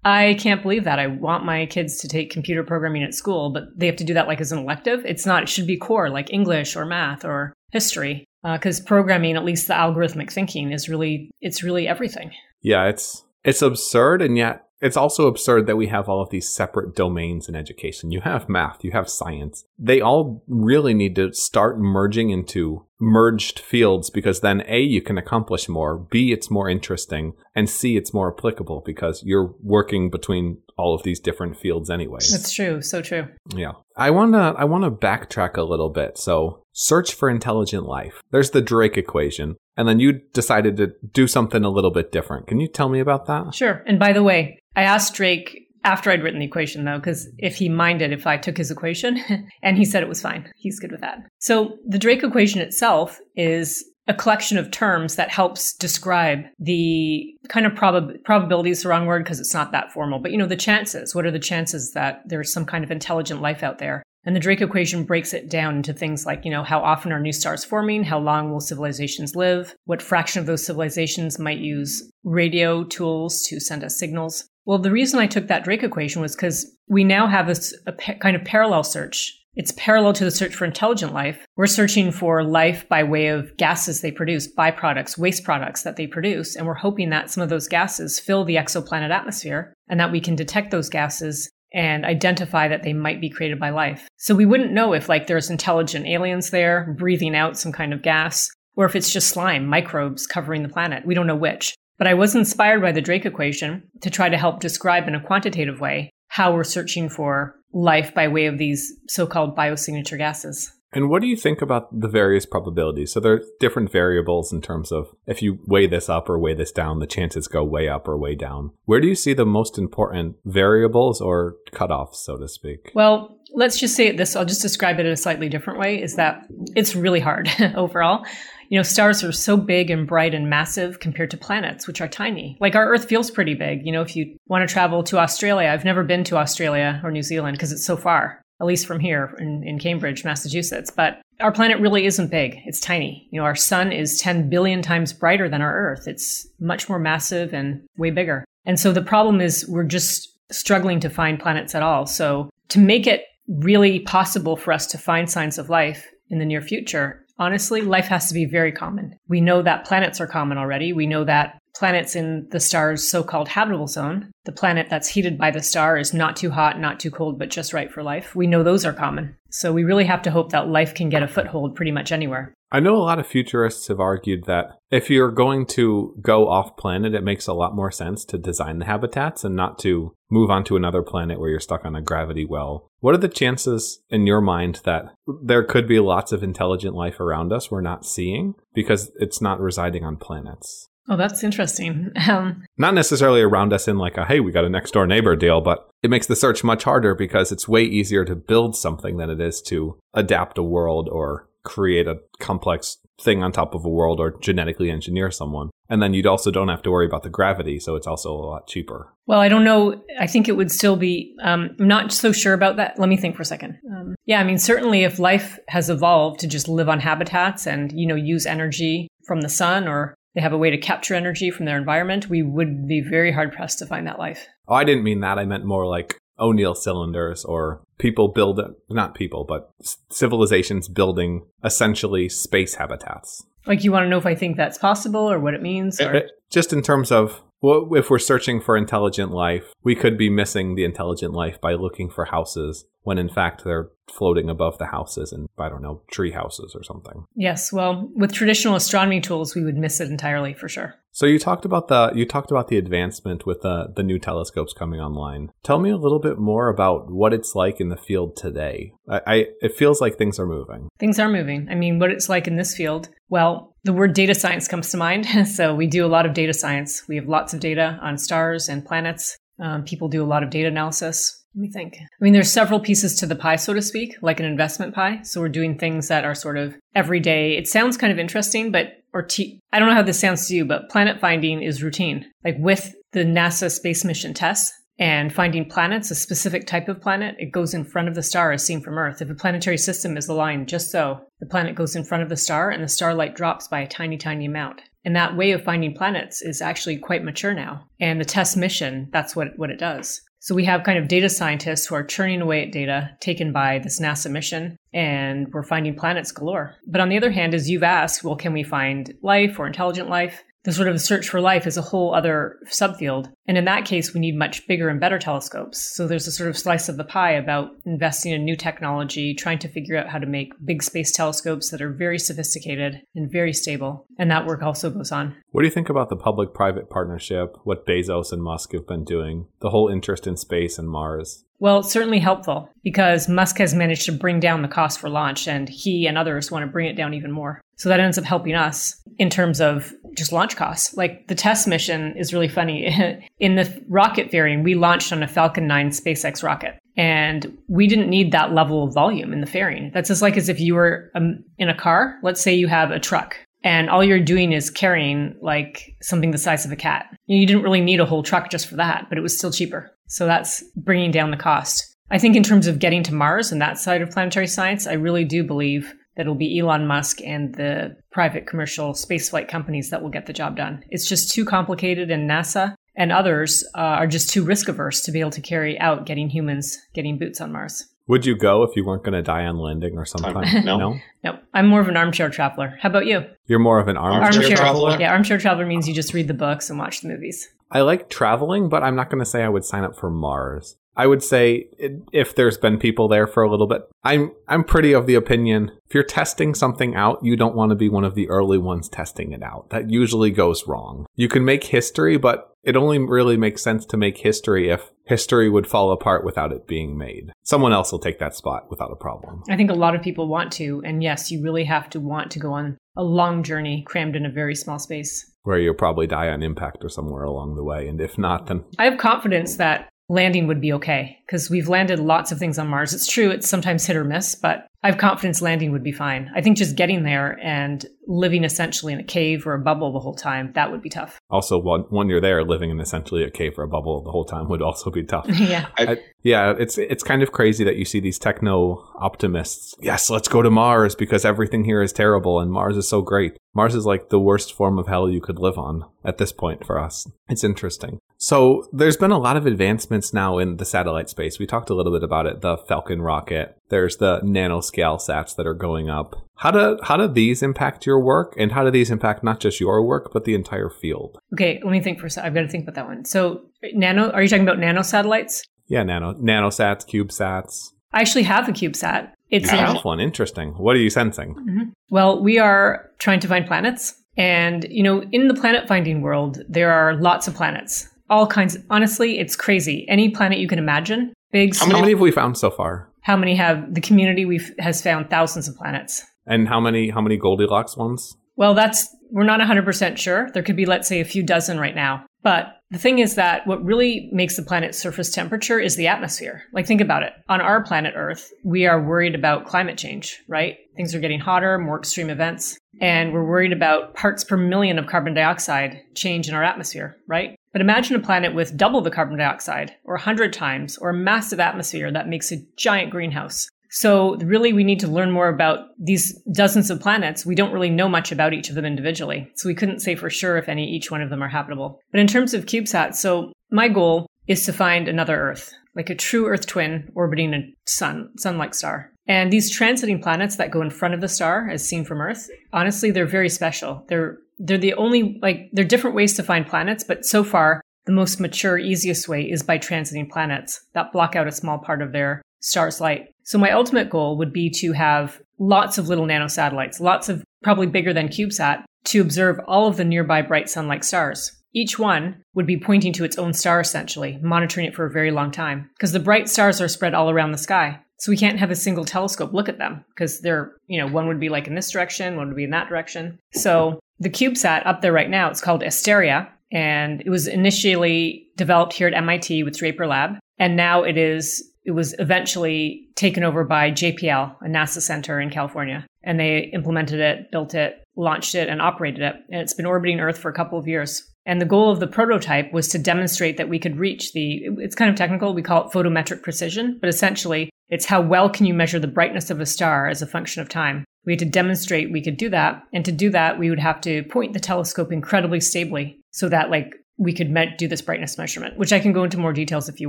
[0.05, 0.99] I can't believe that.
[0.99, 4.13] I want my kids to take computer programming at school, but they have to do
[4.13, 5.07] that like as an elective.
[5.07, 8.27] It's not, it should be core, like English or math or history.
[8.45, 12.31] Uh, because programming, at least the algorithmic thinking, is really, it's really everything.
[12.61, 16.55] Yeah, it's it's absurd and yet it's also absurd that we have all of these
[16.55, 18.11] separate domains in education.
[18.11, 19.65] You have math, you have science.
[19.79, 25.19] They all really need to start merging into merged fields because then A, you can
[25.19, 30.59] accomplish more, B, it's more interesting, and C, it's more applicable because you're working between
[30.77, 32.31] all of these different fields anyways.
[32.31, 32.83] That's true.
[32.83, 33.29] So true.
[33.55, 33.73] Yeah.
[33.97, 36.19] I want to I want to backtrack a little bit.
[36.19, 38.21] So, search for intelligent life.
[38.33, 42.49] There's the Drake equation, and then you decided to do something a little bit different.
[42.49, 43.55] Can you tell me about that?
[43.55, 43.83] Sure.
[43.87, 47.57] And by the way, I asked Drake after I'd written the equation, though, because if
[47.57, 49.21] he minded if I took his equation,
[49.63, 50.51] and he said it was fine.
[50.57, 51.19] He's good with that.
[51.39, 57.65] So the Drake equation itself is a collection of terms that helps describe the kind
[57.65, 60.47] of probab- probability is the wrong word because it's not that formal, but you know,
[60.47, 61.15] the chances.
[61.15, 64.03] What are the chances that there's some kind of intelligent life out there?
[64.27, 67.21] And the Drake equation breaks it down into things like, you know, how often are
[67.21, 68.05] new stars forming?
[68.05, 69.75] How long will civilizations live?
[69.85, 74.49] What fraction of those civilizations might use radio tools to send us signals?
[74.65, 77.75] Well, the reason I took that Drake equation was because we now have a, s-
[77.87, 79.39] a pa- kind of parallel search.
[79.57, 81.45] It's parallel to the search for intelligent life.
[81.57, 86.09] We're searching for life by way of gases they produce, byproducts, waste products that they
[86.09, 86.57] produce.
[86.57, 90.21] And we're hoping that some of those gases fill the exoplanet atmosphere and that we
[90.21, 94.09] can detect those gases and identify that they might be created by life.
[94.17, 98.01] So we wouldn't know if like there's intelligent aliens there breathing out some kind of
[98.01, 101.05] gas or if it's just slime, microbes covering the planet.
[101.05, 101.75] We don't know which.
[101.99, 105.21] But I was inspired by the Drake equation to try to help describe in a
[105.21, 110.73] quantitative way how we're searching for life by way of these so-called biosignature gases.
[110.95, 113.13] And what do you think about the various probabilities?
[113.13, 116.55] So there are different variables in terms of if you weigh this up or weigh
[116.55, 118.71] this down, the chances go way up or way down.
[118.85, 122.93] Where do you see the most important variables or cutoffs, so to speak?
[122.95, 126.15] Well, let's just say this, I'll just describe it in a slightly different way, is
[126.15, 126.47] that
[126.77, 128.25] it's really hard overall.
[128.69, 132.09] You know, stars are so big and bright and massive compared to planets, which are
[132.09, 132.57] tiny.
[132.61, 133.85] Like our Earth feels pretty big.
[133.85, 137.11] You know, if you want to travel to Australia, I've never been to Australia or
[137.11, 140.91] New Zealand because it's so far, at least from here in, in Cambridge, Massachusetts.
[140.91, 142.59] But our planet really isn't big.
[142.65, 143.29] It's tiny.
[143.31, 146.09] You know, our sun is 10 billion times brighter than our Earth.
[146.09, 148.45] It's much more massive and way bigger.
[148.65, 152.07] And so the problem is we're just struggling to find planets at all.
[152.07, 156.47] So to make it really possible for us to find signs of life in the
[156.47, 159.19] near future, honestly, life has to be very common.
[159.29, 160.95] We know that planets are common already.
[160.95, 165.37] We know that planets in the star's so called habitable zone, the planet that's heated
[165.39, 168.35] by the star, is not too hot, not too cold, but just right for life.
[168.35, 169.37] We know those are common.
[169.51, 172.55] So we really have to hope that life can get a foothold pretty much anywhere.
[172.73, 176.77] I know a lot of futurists have argued that if you're going to go off
[176.77, 180.51] planet, it makes a lot more sense to design the habitats and not to move
[180.51, 182.89] on to another planet where you're stuck on a gravity well.
[182.99, 185.05] What are the chances in your mind that
[185.45, 189.61] there could be lots of intelligent life around us we're not seeing because it's not
[189.61, 190.89] residing on planets?
[191.09, 192.11] Oh, that's interesting.
[192.29, 195.37] Um, Not necessarily around us in like a hey, we got a next door neighbor
[195.37, 199.19] deal, but it makes the search much harder because it's way easier to build something
[199.19, 203.85] than it is to adapt a world or create a complex thing on top of
[203.85, 205.71] a world or genetically engineer someone.
[205.89, 208.47] And then you'd also don't have to worry about the gravity, so it's also a
[208.47, 209.13] lot cheaper.
[209.27, 210.03] Well, I don't know.
[210.19, 211.35] I think it would still be.
[211.43, 212.99] Um, I'm not so sure about that.
[212.99, 213.79] Let me think for a second.
[213.91, 217.93] Um, yeah, I mean, certainly, if life has evolved to just live on habitats and
[217.93, 221.51] you know use energy from the sun, or they have a way to capture energy
[221.51, 224.47] from their environment, we would be very hard pressed to find that life.
[224.67, 225.39] Oh, I didn't mean that.
[225.39, 228.61] I meant more like O'Neill cylinders or people build
[228.91, 229.71] not people, but
[230.11, 233.45] civilizations building essentially space habitats.
[233.67, 236.01] Like you want to know if I think that's possible or what it means?
[236.01, 236.15] Eh, or?
[236.15, 240.19] It, it, just in terms of well, if we're searching for intelligent life, we could
[240.19, 244.77] be missing the intelligent life by looking for houses when in fact they're floating above
[244.77, 247.25] the houses and I don't know, tree houses or something.
[247.35, 250.95] Yes, well, with traditional astronomy tools, we would miss it entirely for sure.
[251.15, 254.73] So you talked about the you talked about the advancement with the the new telescopes
[254.73, 255.51] coming online.
[255.63, 258.93] Tell me a little bit more about what it's like in the field today.
[259.09, 260.89] I, I it feels like things are moving.
[260.99, 261.69] Things are moving.
[261.71, 263.11] I mean, what it's like in this field.
[263.29, 265.27] Well, the word data science comes to mind.
[265.49, 267.05] so we do a lot of data science.
[267.09, 269.37] We have lots of data on stars and planets.
[269.63, 271.44] Um, people do a lot of data analysis.
[271.55, 271.99] Let me think.
[272.01, 275.21] I mean, there's several pieces to the pie, so to speak, like an investment pie.
[275.23, 277.57] So we're doing things that are sort of everyday.
[277.57, 280.57] It sounds kind of interesting, but or t- I don't know how this sounds to
[280.57, 282.27] you, but planet finding is routine.
[282.45, 287.37] Like with the NASA space mission TESS and finding planets, a specific type of planet,
[287.39, 289.23] it goes in front of the star as seen from Earth.
[289.23, 292.37] If a planetary system is aligned just so, the planet goes in front of the
[292.37, 294.83] star and the starlight drops by a tiny, tiny amount.
[295.05, 297.87] And that way of finding planets is actually quite mature now.
[298.01, 300.21] And the TESS mission, that's what, what it does.
[300.45, 303.79] So we have kind of data scientists who are churning away at data taken by
[303.79, 306.75] this NASA mission, and we're finding planets galore.
[306.87, 310.11] But on the other hand, as you've asked, well, can we find life or intelligent
[310.11, 310.45] life?
[310.65, 313.31] The sort of search for life is a whole other subfield.
[313.47, 315.95] And in that case, we need much bigger and better telescopes.
[315.95, 319.59] So there's a sort of slice of the pie about investing in new technology, trying
[319.61, 323.53] to figure out how to make big space telescopes that are very sophisticated and very
[323.53, 324.07] stable.
[324.19, 325.37] And that work also goes on.
[325.51, 329.05] What do you think about the public private partnership, what Bezos and Musk have been
[329.05, 331.44] doing, the whole interest in space and Mars?
[331.61, 335.49] Well, it's certainly helpful because Musk has managed to bring down the cost for launch,
[335.49, 337.61] and he and others want to bring it down even more.
[337.77, 340.97] So that ends up helping us in terms of just launch costs.
[340.97, 343.29] Like the TESS mission is really funny.
[343.39, 346.79] in the rocket fairing, we launched on a Falcon 9 SpaceX rocket.
[346.97, 349.91] And we didn't need that level of volume in the fairing.
[349.93, 352.19] That's just like as if you were um, in a car.
[352.23, 356.39] Let's say you have a truck and all you're doing is carrying like something the
[356.39, 357.07] size of a cat.
[357.27, 359.91] You didn't really need a whole truck just for that, but it was still cheaper.
[360.09, 361.97] So that's bringing down the cost.
[362.11, 364.93] I think in terms of getting to Mars and that side of planetary science, I
[364.93, 370.03] really do believe that it'll be Elon Musk and the private commercial spaceflight companies that
[370.03, 370.85] will get the job done.
[370.91, 375.13] It's just too complicated, and NASA and others uh, are just too risk averse to
[375.13, 377.85] be able to carry out getting humans getting boots on Mars.
[378.07, 380.65] Would you go if you weren't going to die on landing or something?
[380.65, 380.77] no.
[380.77, 380.99] no.
[381.25, 381.39] No.
[381.55, 382.77] I'm more of an armchair traveler.
[382.81, 383.25] How about you?
[383.47, 385.01] You're more of an armchair, armchair traveler?
[385.01, 387.49] Yeah, armchair traveler means you just read the books and watch the movies.
[387.71, 390.77] I like traveling, but I'm not going to say I would sign up for Mars.
[390.97, 391.69] I would say
[392.13, 395.73] if there's been people there for a little bit, I'm I'm pretty of the opinion
[395.87, 398.89] if you're testing something out, you don't want to be one of the early ones
[398.89, 399.71] testing it out.
[399.71, 401.07] That usually goes wrong.
[401.15, 405.51] You can make history, but it only really makes sense to make history if history
[405.51, 407.31] would fall apart without it being made.
[407.43, 409.43] Someone else will take that spot without a problem.
[409.51, 412.31] I think a lot of people want to, and yes, you really have to want
[412.33, 415.31] to go on a long journey crammed in a very small space.
[415.45, 417.87] Where you'll probably die on impact or somewhere along the way.
[417.87, 418.65] And if not, then.
[418.79, 422.69] I have confidence that landing would be okay because we've landed lots of things on
[422.69, 422.93] Mars.
[422.93, 426.31] It's true, it's sometimes hit or miss, but I have confidence landing would be fine.
[426.35, 429.99] I think just getting there and living essentially in a cave or a bubble the
[429.99, 431.19] whole time, that would be tough.
[431.31, 434.47] Also, when you're there, living in essentially a cave or a bubble the whole time
[434.51, 435.27] would also be tough.
[435.41, 435.69] yeah.
[435.79, 439.75] I, yeah, it's it's kind of crazy that you see these techno optimists.
[439.81, 443.39] Yes, let's go to Mars because everything here is terrible and Mars is so great.
[443.55, 446.67] Mars is like the worst form of hell you could live on at this point
[446.67, 447.09] for us.
[447.29, 448.01] It's interesting.
[448.19, 451.39] So there's been a lot of advancements now in the satellite space.
[451.39, 453.57] We talked a little bit about it, the Falcon rocket.
[453.69, 456.17] There's the nanoscale sats that are going up.
[456.37, 459.61] How do how do these impact your work, and how do these impact not just
[459.61, 461.19] your work but the entire field?
[461.33, 462.27] Okay, let me think for a second.
[462.27, 463.05] I've got to think about that one.
[463.05, 464.11] So, nano?
[464.11, 465.45] Are you talking about nano satellites?
[465.69, 467.71] Yeah, nano nanosats, CubeSats.
[467.93, 469.13] I actually have a CubeSat.
[469.31, 470.01] It's you have one.
[470.01, 470.51] Interesting.
[470.53, 471.35] What are you sensing?
[471.35, 471.63] Mm-hmm.
[471.91, 476.43] Well, we are trying to find planets, and you know, in the planet finding world,
[476.49, 478.59] there are lots of planets, all kinds.
[478.71, 479.87] Honestly, it's crazy.
[479.89, 481.55] Any planet you can imagine, big.
[481.57, 482.89] How many have we found so far?
[483.03, 486.03] How many have the community we've has found thousands of planets?
[486.27, 488.17] And how many how many Goldilocks ones?
[488.37, 490.31] Well, that's we're not 100% sure.
[490.33, 492.07] There could be let's say a few dozen right now.
[492.23, 496.43] But the thing is that what really makes the planet's surface temperature is the atmosphere.
[496.55, 497.13] Like, think about it.
[497.29, 500.57] On our planet Earth, we are worried about climate change, right?
[500.75, 504.87] Things are getting hotter, more extreme events, and we're worried about parts per million of
[504.87, 507.37] carbon dioxide change in our atmosphere, right?
[507.55, 511.39] But imagine a planet with double the carbon dioxide, or 100 times, or a massive
[511.41, 513.49] atmosphere that makes a giant greenhouse.
[513.71, 517.25] So really we need to learn more about these dozens of planets.
[517.25, 519.31] We don't really know much about each of them individually.
[519.37, 521.81] So we couldn't say for sure if any each one of them are habitable.
[521.93, 525.95] But in terms of CubeSats, so my goal is to find another Earth, like a
[525.95, 528.91] true Earth twin orbiting a sun, sun-like star.
[529.07, 532.29] And these transiting planets that go in front of the star as seen from Earth,
[532.53, 533.85] honestly, they're very special.
[533.89, 537.61] They're they're the only like there are different ways to find planets, but so far
[537.87, 541.83] the most mature, easiest way is by transiting planets that block out a small part
[541.83, 543.09] of their star's light.
[543.25, 547.67] So my ultimate goal would be to have lots of little nanosatellites, lots of probably
[547.67, 551.33] bigger than CubeSat, to observe all of the nearby bright sun-like stars.
[551.55, 555.11] Each one would be pointing to its own star essentially, monitoring it for a very
[555.11, 555.71] long time.
[555.77, 557.81] Because the bright stars are spread all around the sky.
[557.99, 561.07] So we can't have a single telescope look at them because they're, you know, one
[561.07, 563.19] would be like in this direction, one would be in that direction.
[563.33, 568.73] So the CubeSat up there right now, it's called Asteria, and it was initially developed
[568.73, 573.43] here at MIT with Draper Lab, and now it is it was eventually taken over
[573.43, 575.87] by JPL, a NASA center in California.
[576.03, 579.15] And they implemented it, built it, launched it, and operated it.
[579.31, 581.11] And it's been orbiting Earth for a couple of years.
[581.25, 584.75] And the goal of the prototype was to demonstrate that we could reach the, it's
[584.75, 588.53] kind of technical, we call it photometric precision, but essentially it's how well can you
[588.53, 590.85] measure the brightness of a star as a function of time.
[591.07, 592.63] We had to demonstrate we could do that.
[592.73, 596.51] And to do that, we would have to point the telescope incredibly stably so that
[596.51, 599.69] like we could me- do this brightness measurement, which I can go into more details
[599.69, 599.89] if you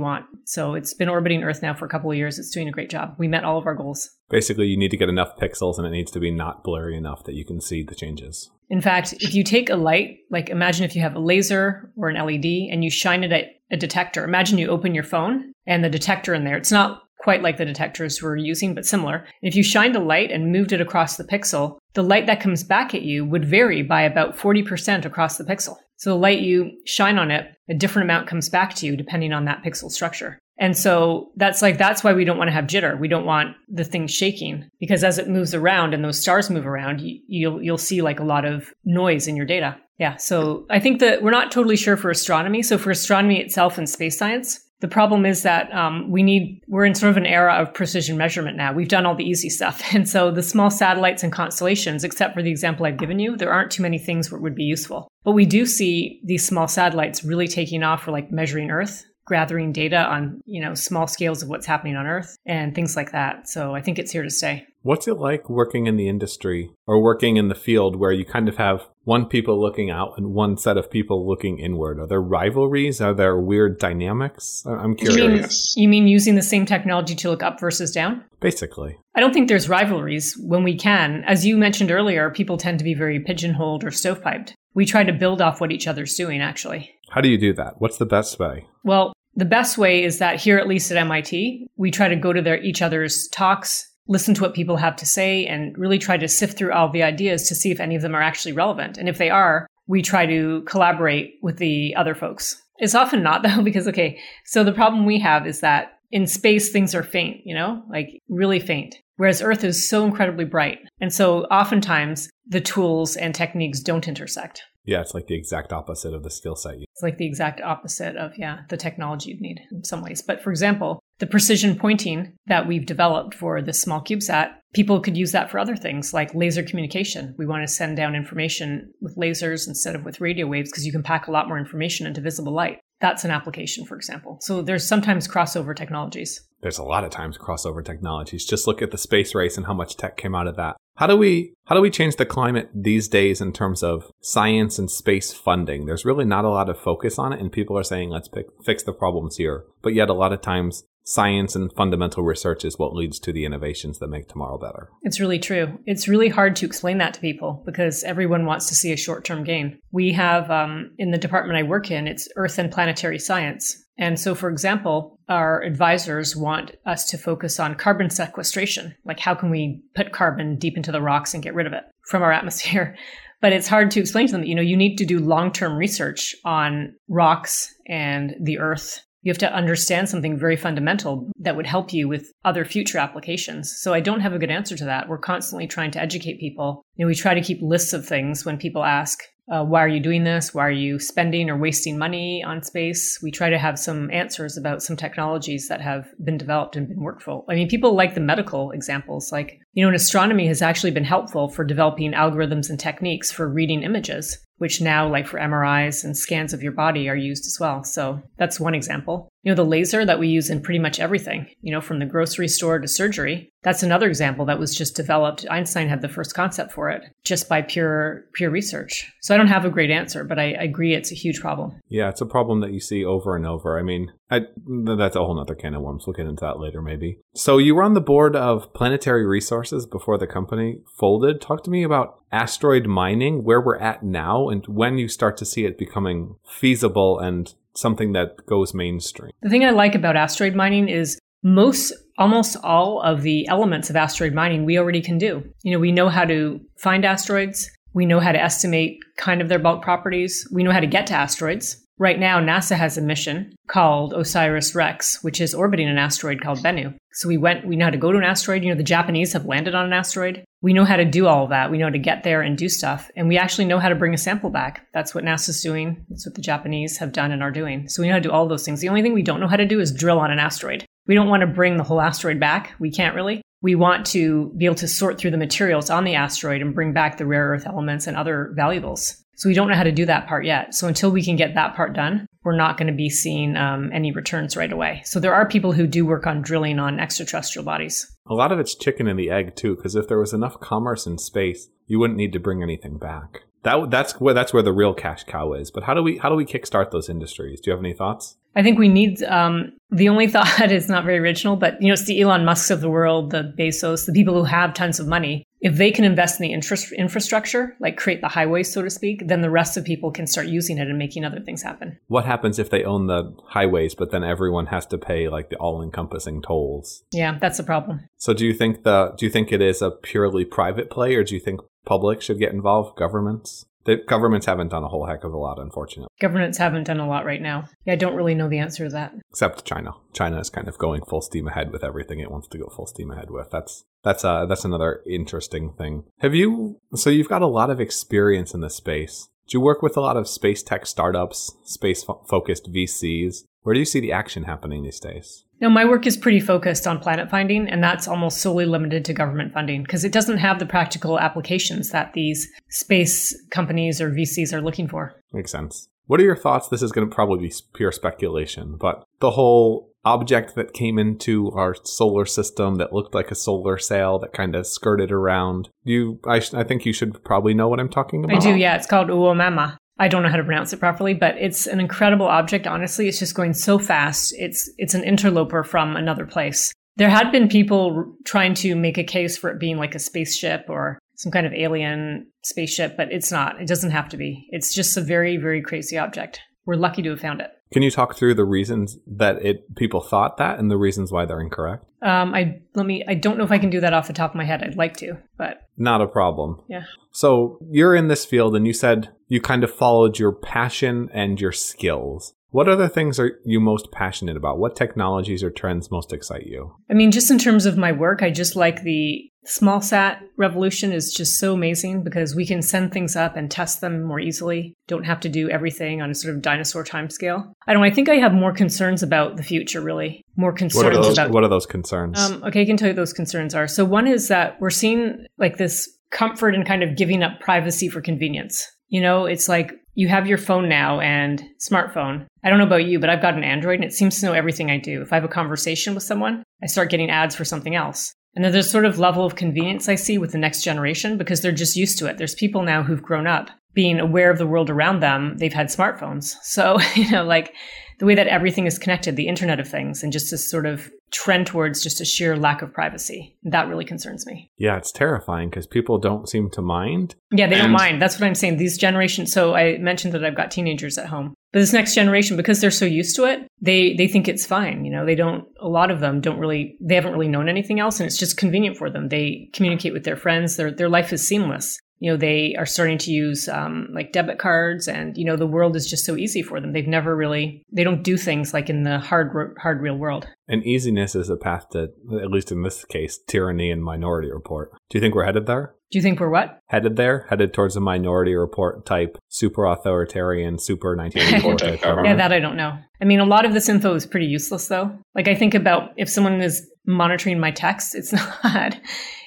[0.00, 0.26] want.
[0.44, 2.38] So it's been orbiting Earth now for a couple of years.
[2.38, 3.14] It's doing a great job.
[3.18, 4.10] We met all of our goals.
[4.28, 7.24] Basically, you need to get enough pixels and it needs to be not blurry enough
[7.24, 8.50] that you can see the changes.
[8.68, 12.08] In fact, if you take a light, like imagine if you have a laser or
[12.08, 15.84] an LED and you shine it at a detector, imagine you open your phone and
[15.84, 16.56] the detector in there.
[16.56, 19.26] It's not quite like the detectors we're using, but similar.
[19.42, 22.62] If you shined a light and moved it across the pixel, the light that comes
[22.62, 25.74] back at you would vary by about 40% across the pixel.
[25.96, 29.32] So the light you shine on it, a different amount comes back to you depending
[29.32, 30.38] on that pixel structure.
[30.56, 32.96] And so that's like, that's why we don't want to have jitter.
[32.96, 36.64] We don't want the thing shaking because as it moves around and those stars move
[36.64, 39.76] around, you, you'll, you'll see like a lot of noise in your data.
[39.98, 40.16] Yeah.
[40.18, 42.62] So I think that we're not totally sure for astronomy.
[42.62, 46.84] So for astronomy itself and space science, the problem is that um, we need, we're
[46.84, 48.72] in sort of an era of precision measurement now.
[48.72, 49.82] We've done all the easy stuff.
[49.96, 53.52] And so the small satellites and constellations, except for the example I've given you, there
[53.52, 55.08] aren't too many things that would be useful.
[55.24, 59.72] But we do see these small satellites really taking off for like measuring Earth gathering
[59.72, 63.48] data on you know small scales of what's happening on earth and things like that
[63.48, 67.02] so i think it's here to stay what's it like working in the industry or
[67.02, 70.58] working in the field where you kind of have one people looking out and one
[70.58, 72.00] set of people looking inward.
[72.00, 73.00] Are there rivalries?
[73.00, 74.64] Are there weird dynamics?
[74.66, 78.24] I'm curious you mean, you mean using the same technology to look up versus down?
[78.40, 78.98] Basically.
[79.14, 81.22] I don't think there's rivalries when we can.
[81.24, 84.54] As you mentioned earlier people tend to be very pigeonholed or stovepiped.
[84.74, 86.90] We try to build off what each other's doing actually.
[87.08, 87.74] How do you do that?
[87.78, 88.66] What's the best way?
[88.82, 92.32] Well, the best way is that here, at least at MIT, we try to go
[92.32, 96.16] to their each other's talks, listen to what people have to say, and really try
[96.16, 98.98] to sift through all the ideas to see if any of them are actually relevant.
[98.98, 102.60] And if they are, we try to collaborate with the other folks.
[102.78, 106.70] It's often not though, because okay, so the problem we have is that in space
[106.70, 110.78] things are faint, you know, like really faint, whereas Earth is so incredibly bright.
[111.00, 114.62] And so oftentimes the tools and techniques don't intersect.
[114.84, 116.76] Yeah, it's like the exact opposite of the skill set.
[116.76, 120.22] It's like the exact opposite of, yeah, the technology you'd need in some ways.
[120.22, 125.16] But for example, the precision pointing that we've developed for the small CubeSat, people could
[125.16, 127.34] use that for other things like laser communication.
[127.38, 130.92] We want to send down information with lasers instead of with radio waves because you
[130.92, 132.80] can pack a lot more information into visible light.
[133.00, 134.38] That's an application, for example.
[134.40, 136.40] So there's sometimes crossover technologies.
[136.62, 138.46] There's a lot of times crossover technologies.
[138.46, 140.76] Just look at the space race and how much tech came out of that.
[140.96, 144.78] How do we how do we change the climate these days in terms of science
[144.78, 145.84] and space funding?
[145.84, 148.46] There's really not a lot of focus on it and people are saying let's pick,
[148.64, 149.64] fix the problems here.
[149.82, 153.44] But yet a lot of times science and fundamental research is what leads to the
[153.44, 154.90] innovations that make tomorrow better.
[155.02, 155.78] It's really true.
[155.86, 159.24] It's really hard to explain that to people because everyone wants to see a short
[159.24, 159.78] term gain.
[159.92, 163.82] We have, um, in the department I work in, it's Earth and planetary science.
[163.98, 168.94] And so, for example, our advisors want us to focus on carbon sequestration.
[169.04, 171.84] Like, how can we put carbon deep into the rocks and get rid of it
[172.08, 172.96] from our atmosphere?
[173.40, 175.52] But it's hard to explain to them that, you know, you need to do long
[175.52, 181.56] term research on rocks and the earth you have to understand something very fundamental that
[181.56, 183.74] would help you with other future applications.
[183.82, 185.08] So I don't have a good answer to that.
[185.08, 186.86] We're constantly trying to educate people.
[186.94, 189.18] You know, we try to keep lists of things when people ask.
[189.50, 190.52] uh, why are you doing this?
[190.52, 193.20] Why are you spending or wasting money on space?
[193.22, 197.00] We try to have some answers about some technologies that have been developed and been
[197.00, 197.44] workful.
[197.48, 201.04] I mean, people like the medical examples, like, you know, in astronomy has actually been
[201.04, 206.16] helpful for developing algorithms and techniques for reading images which now, like for MRIs and
[206.16, 207.84] scans of your body, are used as well.
[207.84, 209.28] So that's one example.
[209.42, 212.06] You know, the laser that we use in pretty much everything, you know, from the
[212.06, 215.46] grocery store to surgery, that's another example that was just developed.
[215.50, 219.10] Einstein had the first concept for it just by pure pure research.
[219.22, 221.78] So I don't have a great answer, but I, I agree it's a huge problem.
[221.88, 223.78] Yeah, it's a problem that you see over and over.
[223.78, 226.06] I mean, I, that's a whole other can of worms.
[226.06, 227.20] We'll get into that later, maybe.
[227.34, 231.40] So you were on the board of Planetary Resources before the company folded.
[231.40, 235.44] Talk to me about asteroid mining, where we're at now, and when you start to
[235.44, 239.30] see it becoming feasible and something that goes mainstream.
[239.42, 243.96] The thing I like about asteroid mining is most almost all of the elements of
[243.96, 245.44] asteroid mining we already can do.
[245.62, 249.48] You know, we know how to find asteroids, we know how to estimate kind of
[249.48, 251.85] their bulk properties, we know how to get to asteroids.
[251.98, 256.58] Right now, NASA has a mission called OSIRIS REx, which is orbiting an asteroid called
[256.58, 256.94] Bennu.
[257.14, 258.62] So we went, we know how to go to an asteroid.
[258.62, 260.44] You know, the Japanese have landed on an asteroid.
[260.60, 261.70] We know how to do all that.
[261.70, 263.10] We know how to get there and do stuff.
[263.16, 264.86] And we actually know how to bring a sample back.
[264.92, 266.04] That's what NASA's doing.
[266.10, 267.88] That's what the Japanese have done and are doing.
[267.88, 268.82] So we know how to do all those things.
[268.82, 270.84] The only thing we don't know how to do is drill on an asteroid.
[271.06, 272.74] We don't want to bring the whole asteroid back.
[272.78, 273.40] We can't really.
[273.62, 276.92] We want to be able to sort through the materials on the asteroid and bring
[276.92, 279.22] back the rare earth elements and other valuables.
[279.36, 280.74] So we don't know how to do that part yet.
[280.74, 283.90] So until we can get that part done, we're not going to be seeing um,
[283.92, 285.02] any returns right away.
[285.04, 288.10] So there are people who do work on drilling on extraterrestrial bodies.
[288.26, 291.06] A lot of it's chicken and the egg too, because if there was enough commerce
[291.06, 293.42] in space, you wouldn't need to bring anything back.
[293.62, 295.72] That that's where that's where the real cash cow is.
[295.72, 297.60] But how do we how do we kickstart those industries?
[297.60, 298.36] Do you have any thoughts?
[298.56, 301.92] I think we need um, the only thought is not very original, but you know,
[301.92, 305.06] it's the Elon Musk's of the world, the Bezos, the people who have tons of
[305.06, 305.44] money.
[305.60, 309.26] If they can invest in the infra- infrastructure, like create the highways, so to speak,
[309.26, 311.98] then the rest of people can start using it and making other things happen.
[312.08, 315.56] What happens if they own the highways, but then everyone has to pay like the
[315.56, 317.04] all-encompassing tolls?
[317.12, 318.08] Yeah, that's a problem.
[318.16, 321.24] So, do you think the do you think it is a purely private play, or
[321.24, 323.66] do you think public should get involved, governments?
[323.86, 326.08] The governments haven't done a whole heck of a lot, unfortunately.
[326.20, 327.68] Governments haven't done a lot right now.
[327.84, 329.14] Yeah, I don't really know the answer to that.
[329.30, 329.92] Except China.
[330.12, 332.86] China is kind of going full steam ahead with everything it wants to go full
[332.86, 333.50] steam ahead with.
[333.50, 336.04] That's that's uh that's another interesting thing.
[336.18, 339.28] Have you so you've got a lot of experience in this space.
[339.48, 343.44] Do you work with a lot of space tech startups, space fo- focused VCs?
[343.62, 345.44] Where do you see the action happening these days?
[345.60, 349.14] No, my work is pretty focused on planet finding, and that's almost solely limited to
[349.14, 354.52] government funding because it doesn't have the practical applications that these space companies or VCs
[354.52, 355.14] are looking for.
[355.32, 355.88] Makes sense.
[356.06, 356.68] What are your thoughts?
[356.68, 361.50] This is going to probably be pure speculation, but the whole object that came into
[361.50, 365.68] our solar system that looked like a solar sail that kind of skirted around.
[365.82, 368.36] You, I, I think you should probably know what I'm talking about.
[368.36, 368.76] I do, yeah.
[368.76, 369.76] It's called Uomama.
[369.98, 372.66] I don't know how to pronounce it properly, but it's an incredible object.
[372.66, 374.34] Honestly, it's just going so fast.
[374.36, 376.72] It's it's an interloper from another place.
[376.96, 380.66] There had been people trying to make a case for it being like a spaceship
[380.68, 383.60] or some kind of alien spaceship, but it's not.
[383.60, 384.46] It doesn't have to be.
[384.50, 386.40] It's just a very very crazy object.
[386.66, 387.50] We're lucky to have found it.
[387.72, 391.24] Can you talk through the reasons that it people thought that and the reasons why
[391.24, 391.84] they're incorrect?
[392.02, 393.04] Um, I let me.
[393.08, 394.62] I don't know if I can do that off the top of my head.
[394.62, 396.60] I'd like to, but not a problem.
[396.68, 396.84] Yeah.
[397.10, 401.40] So you're in this field, and you said you kind of followed your passion and
[401.40, 402.34] your skills.
[402.50, 404.58] What other things are you most passionate about?
[404.58, 406.74] What technologies or trends most excite you?
[406.88, 410.92] I mean, just in terms of my work, I just like the small sat revolution
[410.92, 414.74] is just so amazing because we can send things up and test them more easily.
[414.88, 417.52] Don't have to do everything on a sort of dinosaur timescale.
[417.66, 417.86] I don't know.
[417.88, 420.22] I think I have more concerns about the future, really.
[420.36, 421.30] More concerns what are those, about.
[421.30, 422.18] What are those concerns?
[422.18, 423.68] Um, okay, I can tell you those concerns are.
[423.68, 427.88] So one is that we're seeing like this comfort in kind of giving up privacy
[427.88, 428.66] for convenience.
[428.88, 432.26] You know, it's like you have your phone now and smartphone.
[432.44, 434.32] I don't know about you, but I've got an Android and it seems to know
[434.32, 435.02] everything I do.
[435.02, 438.12] If I have a conversation with someone, I start getting ads for something else.
[438.36, 441.40] And then there's sort of level of convenience I see with the next generation because
[441.40, 442.18] they're just used to it.
[442.18, 445.38] There's people now who've grown up being aware of the world around them.
[445.38, 446.34] They've had smartphones.
[446.42, 447.54] So, you know, like
[447.98, 450.90] the way that everything is connected, the Internet of Things, and just this sort of
[451.12, 453.36] trend towards just a sheer lack of privacy.
[453.44, 454.50] That really concerns me.
[454.58, 457.14] Yeah, it's terrifying because people don't seem to mind.
[457.30, 458.02] Yeah, they and- don't mind.
[458.02, 458.56] That's what I'm saying.
[458.56, 459.32] These generations.
[459.32, 462.70] So I mentioned that I've got teenagers at home, but this next generation, because they're
[462.70, 464.84] so used to it, they they think it's fine.
[464.84, 465.44] You know, they don't.
[465.60, 466.76] A lot of them don't really.
[466.80, 469.08] They haven't really known anything else, and it's just convenient for them.
[469.08, 470.56] They communicate with their friends.
[470.56, 474.38] Their their life is seamless you know they are starting to use um, like debit
[474.38, 477.64] cards and you know the world is just so easy for them they've never really
[477.72, 481.36] they don't do things like in the hard hard real world And easiness is a
[481.36, 481.88] path to,
[482.22, 484.70] at least in this case, tyranny and minority report.
[484.88, 485.74] Do you think we're headed there?
[485.90, 486.60] Do you think we're what?
[486.66, 487.26] Headed there?
[487.30, 492.04] Headed towards a minority report type, super authoritarian, super 1984?
[492.04, 492.76] Yeah, that I don't know.
[493.00, 494.96] I mean, a lot of this info is pretty useless, though.
[495.14, 498.12] Like, I think about if someone is monitoring my texts, it's
[498.44, 498.78] not.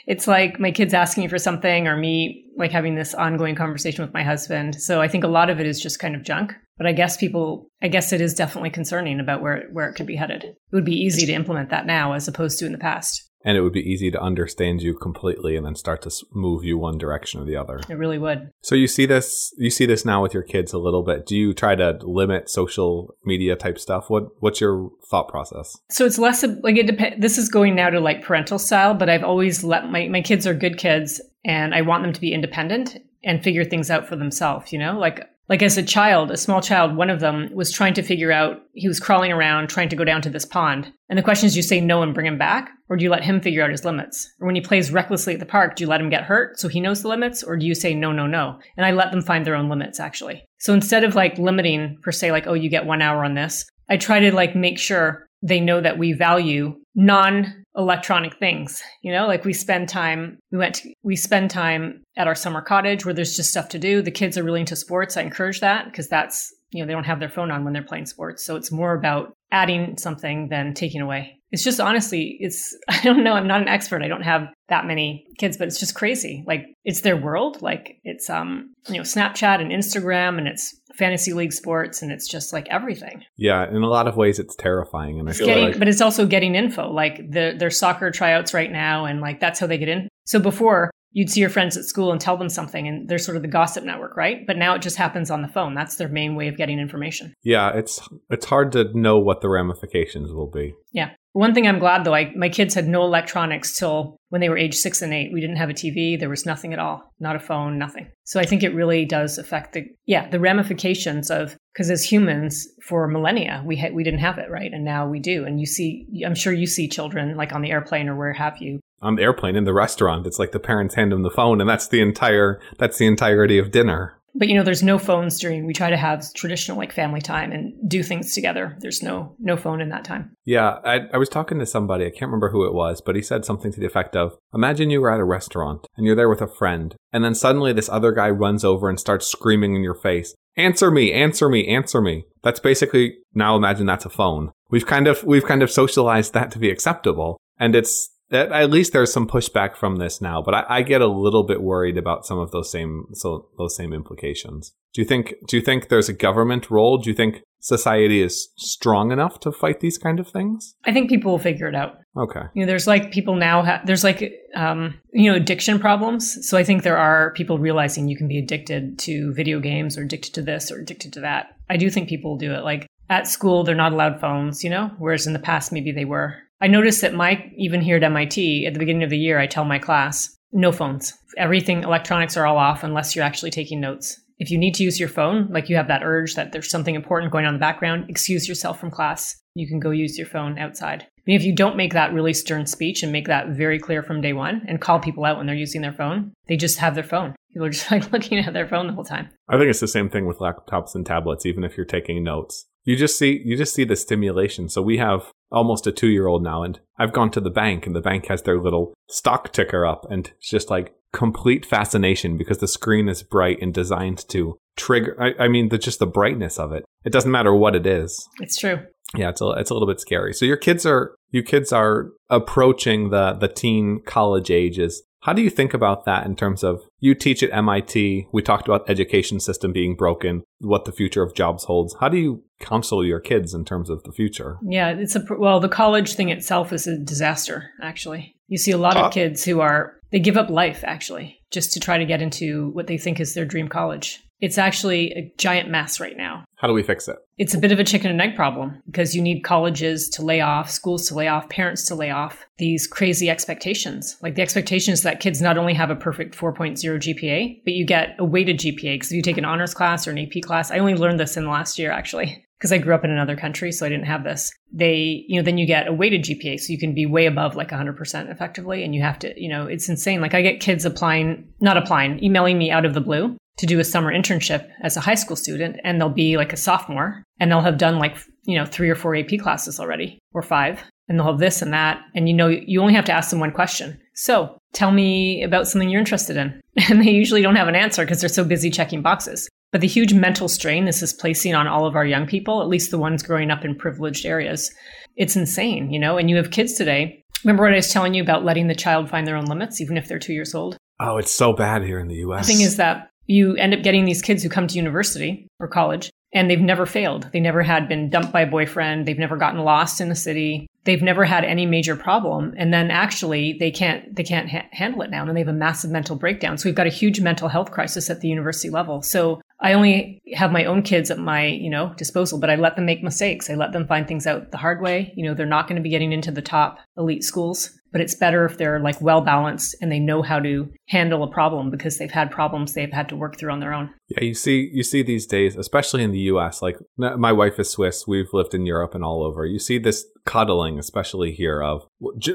[0.10, 4.04] It's like my kids asking me for something or me like having this ongoing conversation
[4.04, 4.74] with my husband.
[4.74, 6.56] So I think a lot of it is just kind of junk.
[6.80, 10.08] But I guess people, I guess it is definitely concerning about where, where it could
[10.08, 10.46] be headed.
[10.46, 13.29] It would be easy to implement that now as opposed to in the past.
[13.44, 16.78] And it would be easy to understand you completely and then start to move you
[16.78, 17.80] one direction or the other.
[17.90, 18.52] It really would.
[18.62, 21.26] So you see this you see this now with your kids a little bit.
[21.26, 24.10] Do you try to limit social media type stuff?
[24.10, 25.78] What what's your thought process?
[25.90, 28.94] So it's less of, like it depends this is going now to like parental style,
[28.94, 32.22] but I've always let my my kids are good kids and I want them to
[32.22, 34.98] be independent and figure things out for themselves, you know?
[34.98, 38.32] Like like as a child, a small child, one of them was trying to figure
[38.32, 40.94] out, he was crawling around trying to go down to this pond.
[41.10, 42.70] And the question is, you say no and bring him back?
[42.88, 44.32] Or do you let him figure out his limits?
[44.40, 46.68] Or when he plays recklessly at the park, do you let him get hurt so
[46.68, 47.42] he knows the limits?
[47.42, 48.60] Or do you say no, no, no?
[48.78, 50.46] And I let them find their own limits actually.
[50.60, 53.66] So instead of like limiting per se, like, oh, you get one hour on this,
[53.90, 59.12] I try to like make sure they know that we value non electronic things you
[59.12, 63.06] know like we spend time we went to, we spend time at our summer cottage
[63.06, 64.02] where there's just stuff to do.
[64.02, 65.18] The kids are really into sports.
[65.18, 67.82] I encourage that because that's you know they don't have their phone on when they're
[67.82, 68.46] playing sports.
[68.46, 73.24] So it's more about adding something than taking away it's just honestly it's i don't
[73.24, 76.44] know i'm not an expert i don't have that many kids but it's just crazy
[76.48, 81.34] like it's their world like it's um you know snapchat and instagram and it's fantasy
[81.34, 83.24] league sports and it's just like everything.
[83.38, 85.88] Yeah, in a lot of ways it's terrifying and I it's feel getting, like but
[85.88, 89.66] it's also getting info like the their soccer tryouts right now and like that's how
[89.66, 90.10] they get in.
[90.26, 93.36] So before you'd see your friends at school and tell them something and they're sort
[93.36, 94.46] of the gossip network, right?
[94.46, 95.74] But now it just happens on the phone.
[95.74, 97.34] That's their main way of getting information.
[97.42, 100.76] Yeah, it's it's hard to know what the ramifications will be.
[100.92, 101.12] Yeah.
[101.34, 104.58] One thing I'm glad though, I, my kids had no electronics till when they were
[104.58, 105.32] age six and eight.
[105.32, 106.20] We didn't have a TV.
[106.20, 108.12] There was nothing at all, not a phone, nothing.
[108.24, 112.68] So I think it really does affect the, yeah, the ramifications of, because as humans
[112.84, 114.72] for millennia, we had, we didn't have it, right?
[114.74, 115.46] And now we do.
[115.46, 118.58] And you see, I'm sure you see children like on the airplane or where have
[118.60, 118.80] you.
[119.02, 121.70] On the airplane, in the restaurant, it's like the parents hand them the phone and
[121.70, 124.19] that's the entire, that's the entirety of dinner.
[124.40, 125.66] But you know, there's no phones during.
[125.66, 128.78] We try to have traditional like family time and do things together.
[128.80, 130.32] There's no no phone in that time.
[130.46, 132.06] Yeah, I, I was talking to somebody.
[132.06, 134.90] I can't remember who it was, but he said something to the effect of: Imagine
[134.90, 137.90] you were at a restaurant and you're there with a friend, and then suddenly this
[137.90, 141.12] other guy runs over and starts screaming in your face, "Answer me!
[141.12, 141.68] Answer me!
[141.68, 143.58] Answer me!" That's basically now.
[143.58, 144.54] Imagine that's a phone.
[144.70, 148.70] We've kind of we've kind of socialized that to be acceptable, and it's at, at
[148.70, 151.98] least there's some pushback from this now, but I, I, get a little bit worried
[151.98, 154.74] about some of those same so those same implications.
[154.94, 156.98] Do you think do you think there's a government role?
[156.98, 160.76] Do you think society is strong enough to fight these kind of things?
[160.86, 161.98] I think people will figure it out.
[162.18, 162.42] Okay.
[162.54, 166.48] You know, there's like people now ha- there's like um, you know addiction problems.
[166.48, 170.04] So I think there are people realizing you can be addicted to video games or
[170.04, 171.56] addicted to this or addicted to that.
[171.70, 172.64] I do think people will do it.
[172.64, 176.06] Like at school, they're not allowed phones, you know, whereas in the past maybe they
[176.06, 176.36] were.
[176.62, 179.48] I noticed that my, even here at MIT, at the beginning of the year, I
[179.48, 181.14] tell my class, no phones.
[181.38, 184.20] Everything, electronics are all off unless you're actually taking notes.
[184.40, 186.96] If you need to use your phone, like you have that urge that there's something
[186.96, 189.36] important going on in the background, excuse yourself from class.
[189.56, 191.04] You can go use your phone outside.
[191.04, 194.02] I mean, if you don't make that really stern speech and make that very clear
[194.02, 196.96] from day one and call people out when they're using their phone, they just have
[196.96, 197.36] their phone.
[197.54, 199.30] People are just like looking at their phone the whole time.
[199.48, 202.66] I think it's the same thing with laptops and tablets, even if you're taking notes.
[202.86, 204.70] You just see you just see the stimulation.
[204.70, 207.86] So we have almost a two year old now, and I've gone to the bank,
[207.86, 212.38] and the bank has their little stock ticker up, and it's just like complete fascination
[212.38, 215.16] because the screen is bright and designed to trigger.
[215.20, 216.86] I, I mean, the, just the brightness of it.
[217.04, 218.28] It doesn't matter what it is.
[218.40, 218.80] It's true.
[219.16, 220.34] Yeah, it's a it's a little bit scary.
[220.34, 225.02] So your kids are you kids are approaching the the teen college ages.
[225.30, 228.26] How do you think about that in terms of you teach at MIT?
[228.32, 231.96] We talked about education system being broken, what the future of jobs holds.
[232.00, 234.58] How do you counsel your kids in terms of the future?
[234.68, 238.34] Yeah, it's a well, the college thing itself is a disaster actually.
[238.48, 241.80] You see a lot of kids who are they give up life actually just to
[241.80, 244.24] try to get into what they think is their dream college.
[244.42, 246.46] It's actually a giant mess right now.
[246.56, 247.18] How do we fix it?
[247.38, 250.42] It's a bit of a chicken and egg problem because you need colleges to lay
[250.42, 254.18] off, schools to lay off, parents to lay off these crazy expectations.
[254.22, 258.16] Like the expectations that kids not only have a perfect 4.0 GPA, but you get
[258.18, 258.96] a weighted GPA.
[258.96, 261.38] Because if you take an honors class or an AP class, I only learned this
[261.38, 264.08] in the last year actually because I grew up in another country, so I didn't
[264.08, 264.52] have this.
[264.70, 267.56] They, you know, then you get a weighted GPA, so you can be way above
[267.56, 270.20] like 100% effectively, and you have to, you know, it's insane.
[270.20, 273.80] Like I get kids applying, not applying, emailing me out of the blue to do
[273.80, 277.52] a summer internship as a high school student, and they'll be like a sophomore, and
[277.52, 281.20] they'll have done like, you know, three or four AP classes already, or five, and
[281.20, 282.00] they'll have this and that.
[282.16, 284.00] And you know, you only have to ask them one question.
[284.16, 286.60] So tell me about something you're interested in.
[286.90, 289.50] And they usually don't have an answer because they're so busy checking boxes.
[289.74, 292.70] But the huge mental strain this is placing on all of our young people, at
[292.70, 294.72] least the ones growing up in privileged areas,
[295.18, 296.18] it's insane, you know?
[296.18, 297.22] And you have kids today.
[297.44, 299.98] Remember what I was telling you about letting the child find their own limits, even
[299.98, 300.78] if they're two years old?
[301.02, 302.48] Oh, it's so bad here in the US.
[302.48, 305.68] The thing is that you end up getting these kids who come to university or
[305.68, 307.30] college and they've never failed.
[307.32, 309.08] They never had been dumped by a boyfriend.
[309.08, 310.68] They've never gotten lost in the city.
[310.84, 312.56] They've never had any major problem.
[312.58, 315.24] And then actually they can't, they can't ha- handle it now.
[315.28, 316.58] And they have a massive mental breakdown.
[316.58, 319.04] So we've got a huge mental health crisis at the university level.
[319.04, 322.76] So I only have my own kids at my, you know, disposal, but I let
[322.76, 323.50] them make mistakes.
[323.50, 325.14] I let them find things out the hard way.
[325.16, 328.16] You know, they're not going to be getting into the top elite schools but it's
[328.16, 331.98] better if they're like well balanced and they know how to handle a problem because
[331.98, 333.90] they've had problems they've had to work through on their own.
[334.10, 337.70] Yeah, you see you see these days, especially in the US, like my wife is
[337.70, 339.46] Swiss, we've lived in Europe and all over.
[339.46, 341.86] You see this coddling especially here of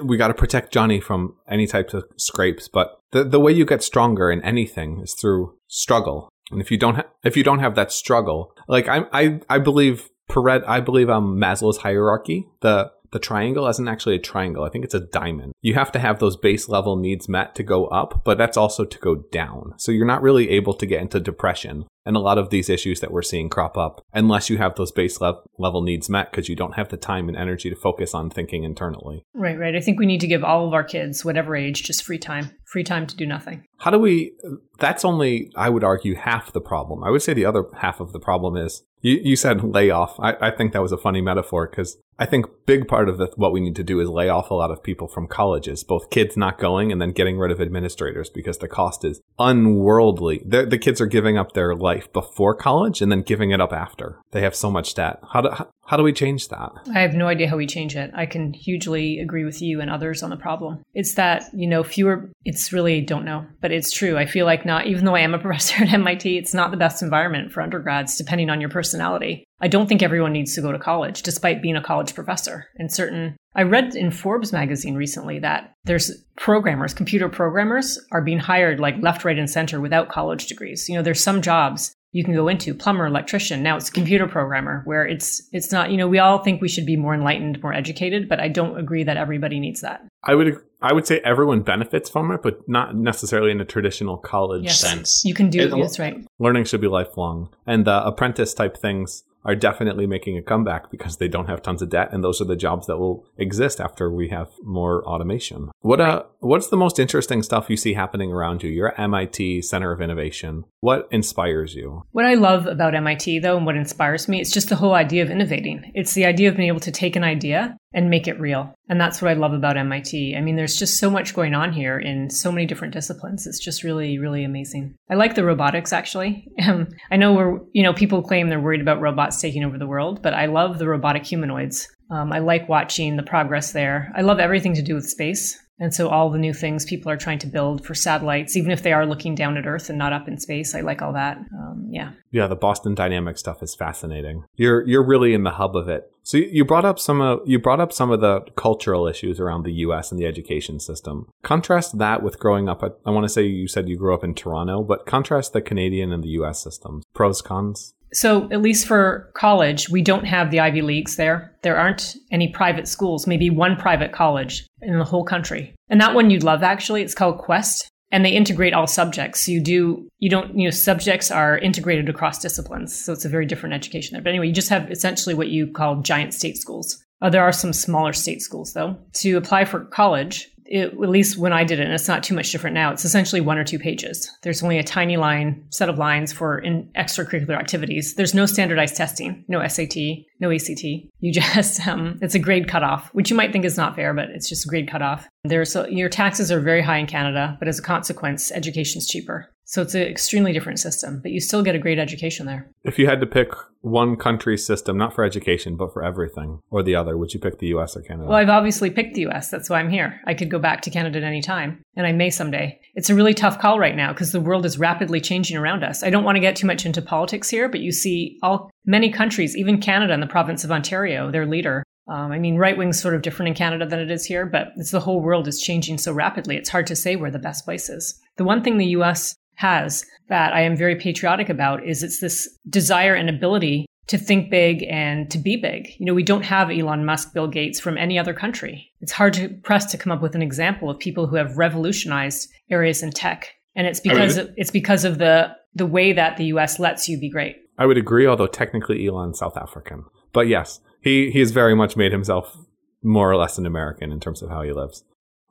[0.02, 3.64] we got to protect Johnny from any types of scrapes, but the the way you
[3.64, 6.28] get stronger in anything is through struggle.
[6.50, 9.58] And if you don't ha- if you don't have that struggle, like I I I
[9.58, 14.64] believe Paret, I believe um Maslow's hierarchy, the the triangle isn't actually a triangle.
[14.64, 15.52] I think it's a diamond.
[15.62, 18.84] You have to have those base level needs met to go up, but that's also
[18.84, 19.72] to go down.
[19.78, 22.98] So you're not really able to get into depression and a lot of these issues
[23.00, 26.48] that we're seeing crop up unless you have those base le- level needs met because
[26.48, 29.24] you don't have the time and energy to focus on thinking internally.
[29.32, 29.76] Right, right.
[29.76, 32.50] I think we need to give all of our kids, whatever age, just free time,
[32.64, 33.64] free time to do nothing.
[33.78, 34.32] How do we?
[34.80, 37.04] That's only, I would argue, half the problem.
[37.04, 40.18] I would say the other half of the problem is you, you said layoff.
[40.18, 43.30] I, I think that was a funny metaphor because I think big part of the,
[43.36, 46.10] what we need to do is lay off a lot of people from colleges, both
[46.10, 50.42] kids not going and then getting rid of administrators because the cost is unworldly.
[50.46, 53.74] The, the kids are giving up their life before college and then giving it up
[53.74, 54.20] after.
[54.30, 55.18] They have so much debt.
[55.32, 55.50] How do,
[55.96, 56.72] do we change that?
[56.94, 58.10] I have no idea how we change it.
[58.14, 60.82] I can hugely agree with you and others on the problem.
[60.94, 64.16] It's that, you know, fewer, it's really don't know, but it's true.
[64.16, 66.76] I feel like not, even though I am a professor at MIT, it's not the
[66.76, 69.44] best environment for undergrads, depending on your personality.
[69.60, 72.66] I don't think everyone needs to go to college, despite being a college professor.
[72.76, 78.40] And certain, I read in Forbes magazine recently that there's programmers, computer programmers are being
[78.40, 80.88] hired like left, right, and center without college degrees.
[80.88, 84.80] You know, there's some jobs you can go into plumber electrician now it's computer programmer
[84.86, 87.74] where it's it's not you know we all think we should be more enlightened more
[87.74, 90.00] educated but i don't agree that everybody needs that.
[90.22, 94.16] I would i would say everyone benefits from it but not necessarily in a traditional
[94.16, 94.80] college yes.
[94.80, 95.22] sense.
[95.24, 96.24] You can do it, that's right.
[96.38, 97.48] Learning should be lifelong.
[97.66, 101.82] And the apprentice type things are definitely making a comeback because they don't have tons
[101.82, 105.70] of debt and those are the jobs that will exist after we have more automation.
[105.80, 108.70] What uh what's the most interesting stuff you see happening around you?
[108.70, 110.64] You're at MIT Center of Innovation.
[110.80, 112.04] What inspires you?
[112.12, 115.22] What I love about MIT though and what inspires me, it's just the whole idea
[115.22, 115.90] of innovating.
[115.94, 118.74] It's the idea of being able to take an idea and make it real.
[118.88, 120.36] And that's what I love about MIT.
[120.36, 123.46] I mean, there's just so much going on here in so many different disciplines.
[123.46, 124.96] It's just really, really amazing.
[125.08, 126.48] I like the robotics actually.
[126.64, 129.86] Um, I know we're, you know, people claim they're worried about robots taking over the
[129.86, 131.88] world, but I love the robotic humanoids.
[132.10, 134.12] Um, I like watching the progress there.
[134.14, 135.58] I love everything to do with space.
[135.80, 138.82] And so all the new things people are trying to build for satellites, even if
[138.82, 141.36] they are looking down at Earth and not up in space, I like all that.
[141.36, 142.12] Um, yeah.
[142.30, 144.44] Yeah, the Boston Dynamics stuff is fascinating.
[144.54, 146.10] You're you're really in the hub of it.
[146.22, 149.64] So you brought up some of you brought up some of the cultural issues around
[149.64, 150.12] the U.S.
[150.12, 151.28] and the education system.
[151.42, 152.84] Contrast that with growing up.
[152.84, 155.60] At, I want to say you said you grew up in Toronto, but contrast the
[155.60, 156.62] Canadian and the U.S.
[156.62, 157.04] systems.
[157.14, 157.94] Pros cons.
[158.14, 161.54] So, at least for college, we don't have the Ivy Leagues there.
[161.62, 165.74] There aren't any private schools, maybe one private college in the whole country.
[165.88, 167.02] And that one you'd love actually.
[167.02, 167.88] It's called Quest.
[168.12, 169.44] And they integrate all subjects.
[169.44, 172.94] So you do, you don't, you know, subjects are integrated across disciplines.
[172.94, 174.22] So it's a very different education there.
[174.22, 177.02] But anyway, you just have essentially what you call giant state schools.
[177.20, 178.96] Uh, there are some smaller state schools though.
[179.14, 182.34] To apply for college, it, at least when I did it, and it's not too
[182.34, 184.30] much different now, it's essentially one or two pages.
[184.42, 188.14] There's only a tiny line, set of lines for in extracurricular activities.
[188.14, 189.96] There's no standardized testing, no SAT,
[190.40, 190.82] no ACT.
[190.82, 194.30] You just, um, it's a grade cutoff, which you might think is not fair, but
[194.30, 195.28] it's just a grade cutoff.
[195.44, 199.50] There's, your taxes are very high in Canada, but as a consequence, education's cheaper.
[199.66, 202.70] So it's an extremely different system, but you still get a great education there.
[202.84, 203.48] If you had to pick
[203.80, 207.58] one country system, not for education, but for everything, or the other, would you pick
[207.58, 208.28] the US or Canada?
[208.28, 209.50] Well, I've obviously picked the US.
[209.50, 210.20] That's why I'm here.
[210.26, 212.78] I could go back to Canada at any time, and I may someday.
[212.94, 216.02] It's a really tough call right now because the world is rapidly changing around us.
[216.02, 219.10] I don't want to get too much into politics here, but you see all many
[219.10, 223.00] countries, even Canada and the province of Ontario, their leader um, I mean, right wing's
[223.00, 225.60] sort of different in Canada than it is here, but it's the whole world is
[225.60, 226.56] changing so rapidly.
[226.56, 228.20] It's hard to say where the best place is.
[228.36, 232.48] The one thing the US has that I am very patriotic about is it's this
[232.68, 235.88] desire and ability to think big and to be big.
[235.98, 238.92] You know, we don't have Elon Musk, Bill Gates from any other country.
[239.00, 242.50] It's hard to press to come up with an example of people who have revolutionized
[242.70, 243.54] areas in tech.
[243.74, 247.18] And it's because of, it's because of the the way that the US lets you
[247.18, 247.56] be great.
[247.76, 250.04] I would agree, although technically Elon's South African.
[250.32, 252.56] But yes, he, he has very much made himself
[253.02, 255.04] more or less an American in terms of how he lives.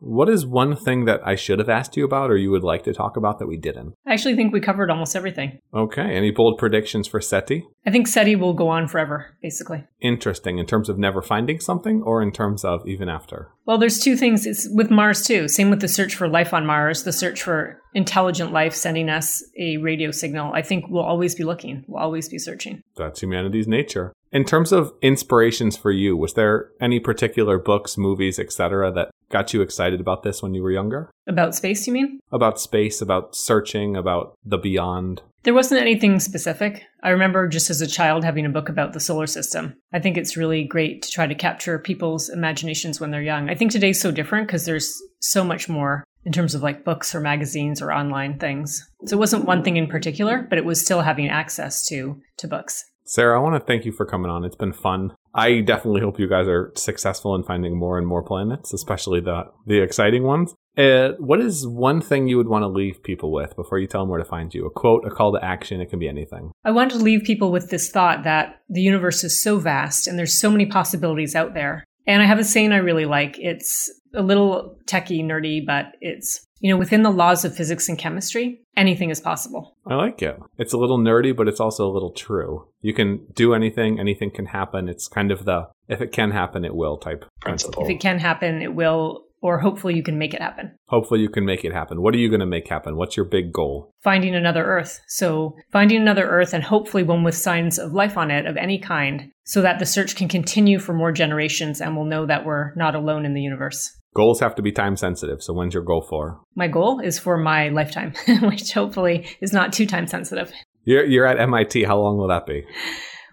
[0.05, 2.83] What is one thing that I should have asked you about or you would like
[2.83, 3.93] to talk about that we didn't?
[4.05, 5.59] I actually think we covered almost everything.
[5.73, 6.01] Okay.
[6.01, 7.65] Any bold predictions for SETI?
[7.85, 9.85] I think SETI will go on forever, basically.
[10.01, 10.57] Interesting.
[10.57, 13.51] In terms of never finding something or in terms of even after?
[13.65, 14.45] Well, there's two things.
[14.45, 15.47] It's with Mars too.
[15.47, 19.41] Same with the search for life on Mars, the search for intelligent life sending us
[19.57, 20.51] a radio signal.
[20.51, 21.85] I think we'll always be looking.
[21.87, 22.81] We'll always be searching.
[22.97, 24.11] That's humanity's nature.
[24.33, 29.53] In terms of inspirations for you, was there any particular books, movies, etc., that got
[29.53, 31.11] you excited about this when you were younger?
[31.27, 32.19] About space, you mean?
[32.31, 35.23] About space, about searching, about the beyond.
[35.41, 36.83] There wasn't anything specific.
[37.01, 39.75] I remember just as a child having a book about the solar system.
[39.91, 43.49] I think it's really great to try to capture people's imaginations when they're young.
[43.49, 47.13] I think today's so different because there's so much more in terms of like books
[47.13, 48.87] or magazines or online things.
[49.07, 52.47] So it wasn't one thing in particular, but it was still having access to to
[52.47, 52.85] books.
[53.05, 54.45] Sara, I want to thank you for coming on.
[54.45, 55.13] It's been fun.
[55.35, 59.45] I definitely hope you guys are successful in finding more and more planets, especially the
[59.65, 60.53] the exciting ones.
[60.77, 64.01] Uh, what is one thing you would want to leave people with before you tell
[64.01, 64.65] them where to find you?
[64.65, 66.51] A quote, a call to action, it can be anything.
[66.63, 70.17] I want to leave people with this thought that the universe is so vast and
[70.17, 71.83] there's so many possibilities out there.
[72.07, 73.35] And I have a saying I really like.
[73.39, 77.97] It's a little techie, nerdy, but it's you know, within the laws of physics and
[77.99, 79.75] chemistry, anything is possible.
[79.85, 80.39] I like it.
[80.57, 82.69] It's a little nerdy, but it's also a little true.
[82.79, 84.87] You can do anything, anything can happen.
[84.87, 87.83] It's kind of the if it can happen, it will type principle.
[87.83, 90.77] If it can happen, it will, or hopefully you can make it happen.
[90.87, 92.01] Hopefully you can make it happen.
[92.01, 92.95] What are you going to make happen?
[92.95, 93.91] What's your big goal?
[94.01, 95.01] Finding another Earth.
[95.09, 98.79] So finding another Earth and hopefully one with signs of life on it of any
[98.79, 102.73] kind so that the search can continue for more generations and we'll know that we're
[102.75, 103.99] not alone in the universe.
[104.13, 105.41] Goals have to be time sensitive.
[105.41, 106.39] So when's your goal for?
[106.55, 110.51] My goal is for my lifetime, which hopefully is not too time sensitive.
[110.85, 111.83] You're, you're at MIT.
[111.83, 112.63] How long will that be?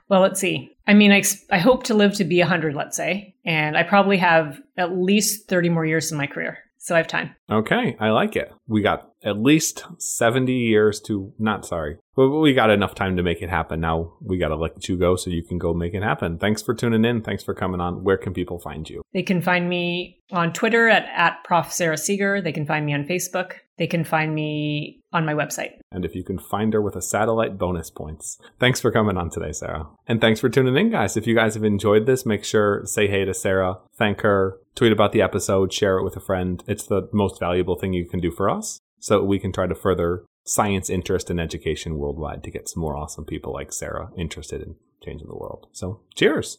[0.08, 0.70] Well, let's see.
[0.86, 4.16] I mean, I, I hope to live to be 100, let's say, and I probably
[4.16, 6.58] have at least 30 more years in my career.
[6.78, 7.36] So I have time.
[7.50, 8.50] Okay, I like it.
[8.66, 13.22] We got at least 70 years to, not sorry, but we got enough time to
[13.22, 13.80] make it happen.
[13.80, 16.38] Now we got to let you go so you can go make it happen.
[16.38, 17.22] Thanks for tuning in.
[17.22, 18.02] Thanks for coming on.
[18.02, 19.02] Where can people find you?
[19.12, 21.72] They can find me on Twitter at, at Prof.
[21.72, 22.40] Sara Seager.
[22.40, 23.54] They can find me on Facebook.
[23.78, 25.72] They can find me on my website.
[25.90, 28.38] And if you can find her with a satellite bonus points.
[28.58, 29.88] Thanks for coming on today, Sara.
[30.06, 31.16] And thanks for tuning in, guys.
[31.16, 34.92] If you guys have enjoyed this, make sure say hey to Sara, thank her, tweet
[34.92, 36.62] about the episode, share it with a friend.
[36.66, 39.74] It's the most valuable thing you can do for us so we can try to
[39.74, 44.62] further science interest and education worldwide to get some more awesome people like Sara interested
[44.62, 45.66] in changing the world.
[45.72, 46.58] So cheers.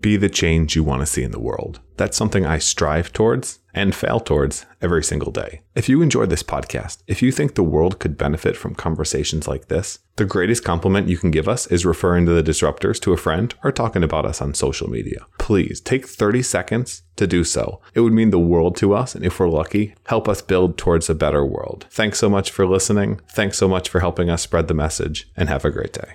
[0.00, 1.80] Be the change you want to see in the world.
[1.96, 5.62] That's something I strive towards and fail towards every single day.
[5.74, 9.66] If you enjoyed this podcast, if you think the world could benefit from conversations like
[9.66, 13.16] this, the greatest compliment you can give us is referring to the disruptors to a
[13.16, 15.26] friend or talking about us on social media.
[15.38, 17.80] Please take 30 seconds to do so.
[17.94, 21.10] It would mean the world to us, and if we're lucky, help us build towards
[21.10, 21.86] a better world.
[21.90, 23.20] Thanks so much for listening.
[23.30, 26.14] Thanks so much for helping us spread the message, and have a great day.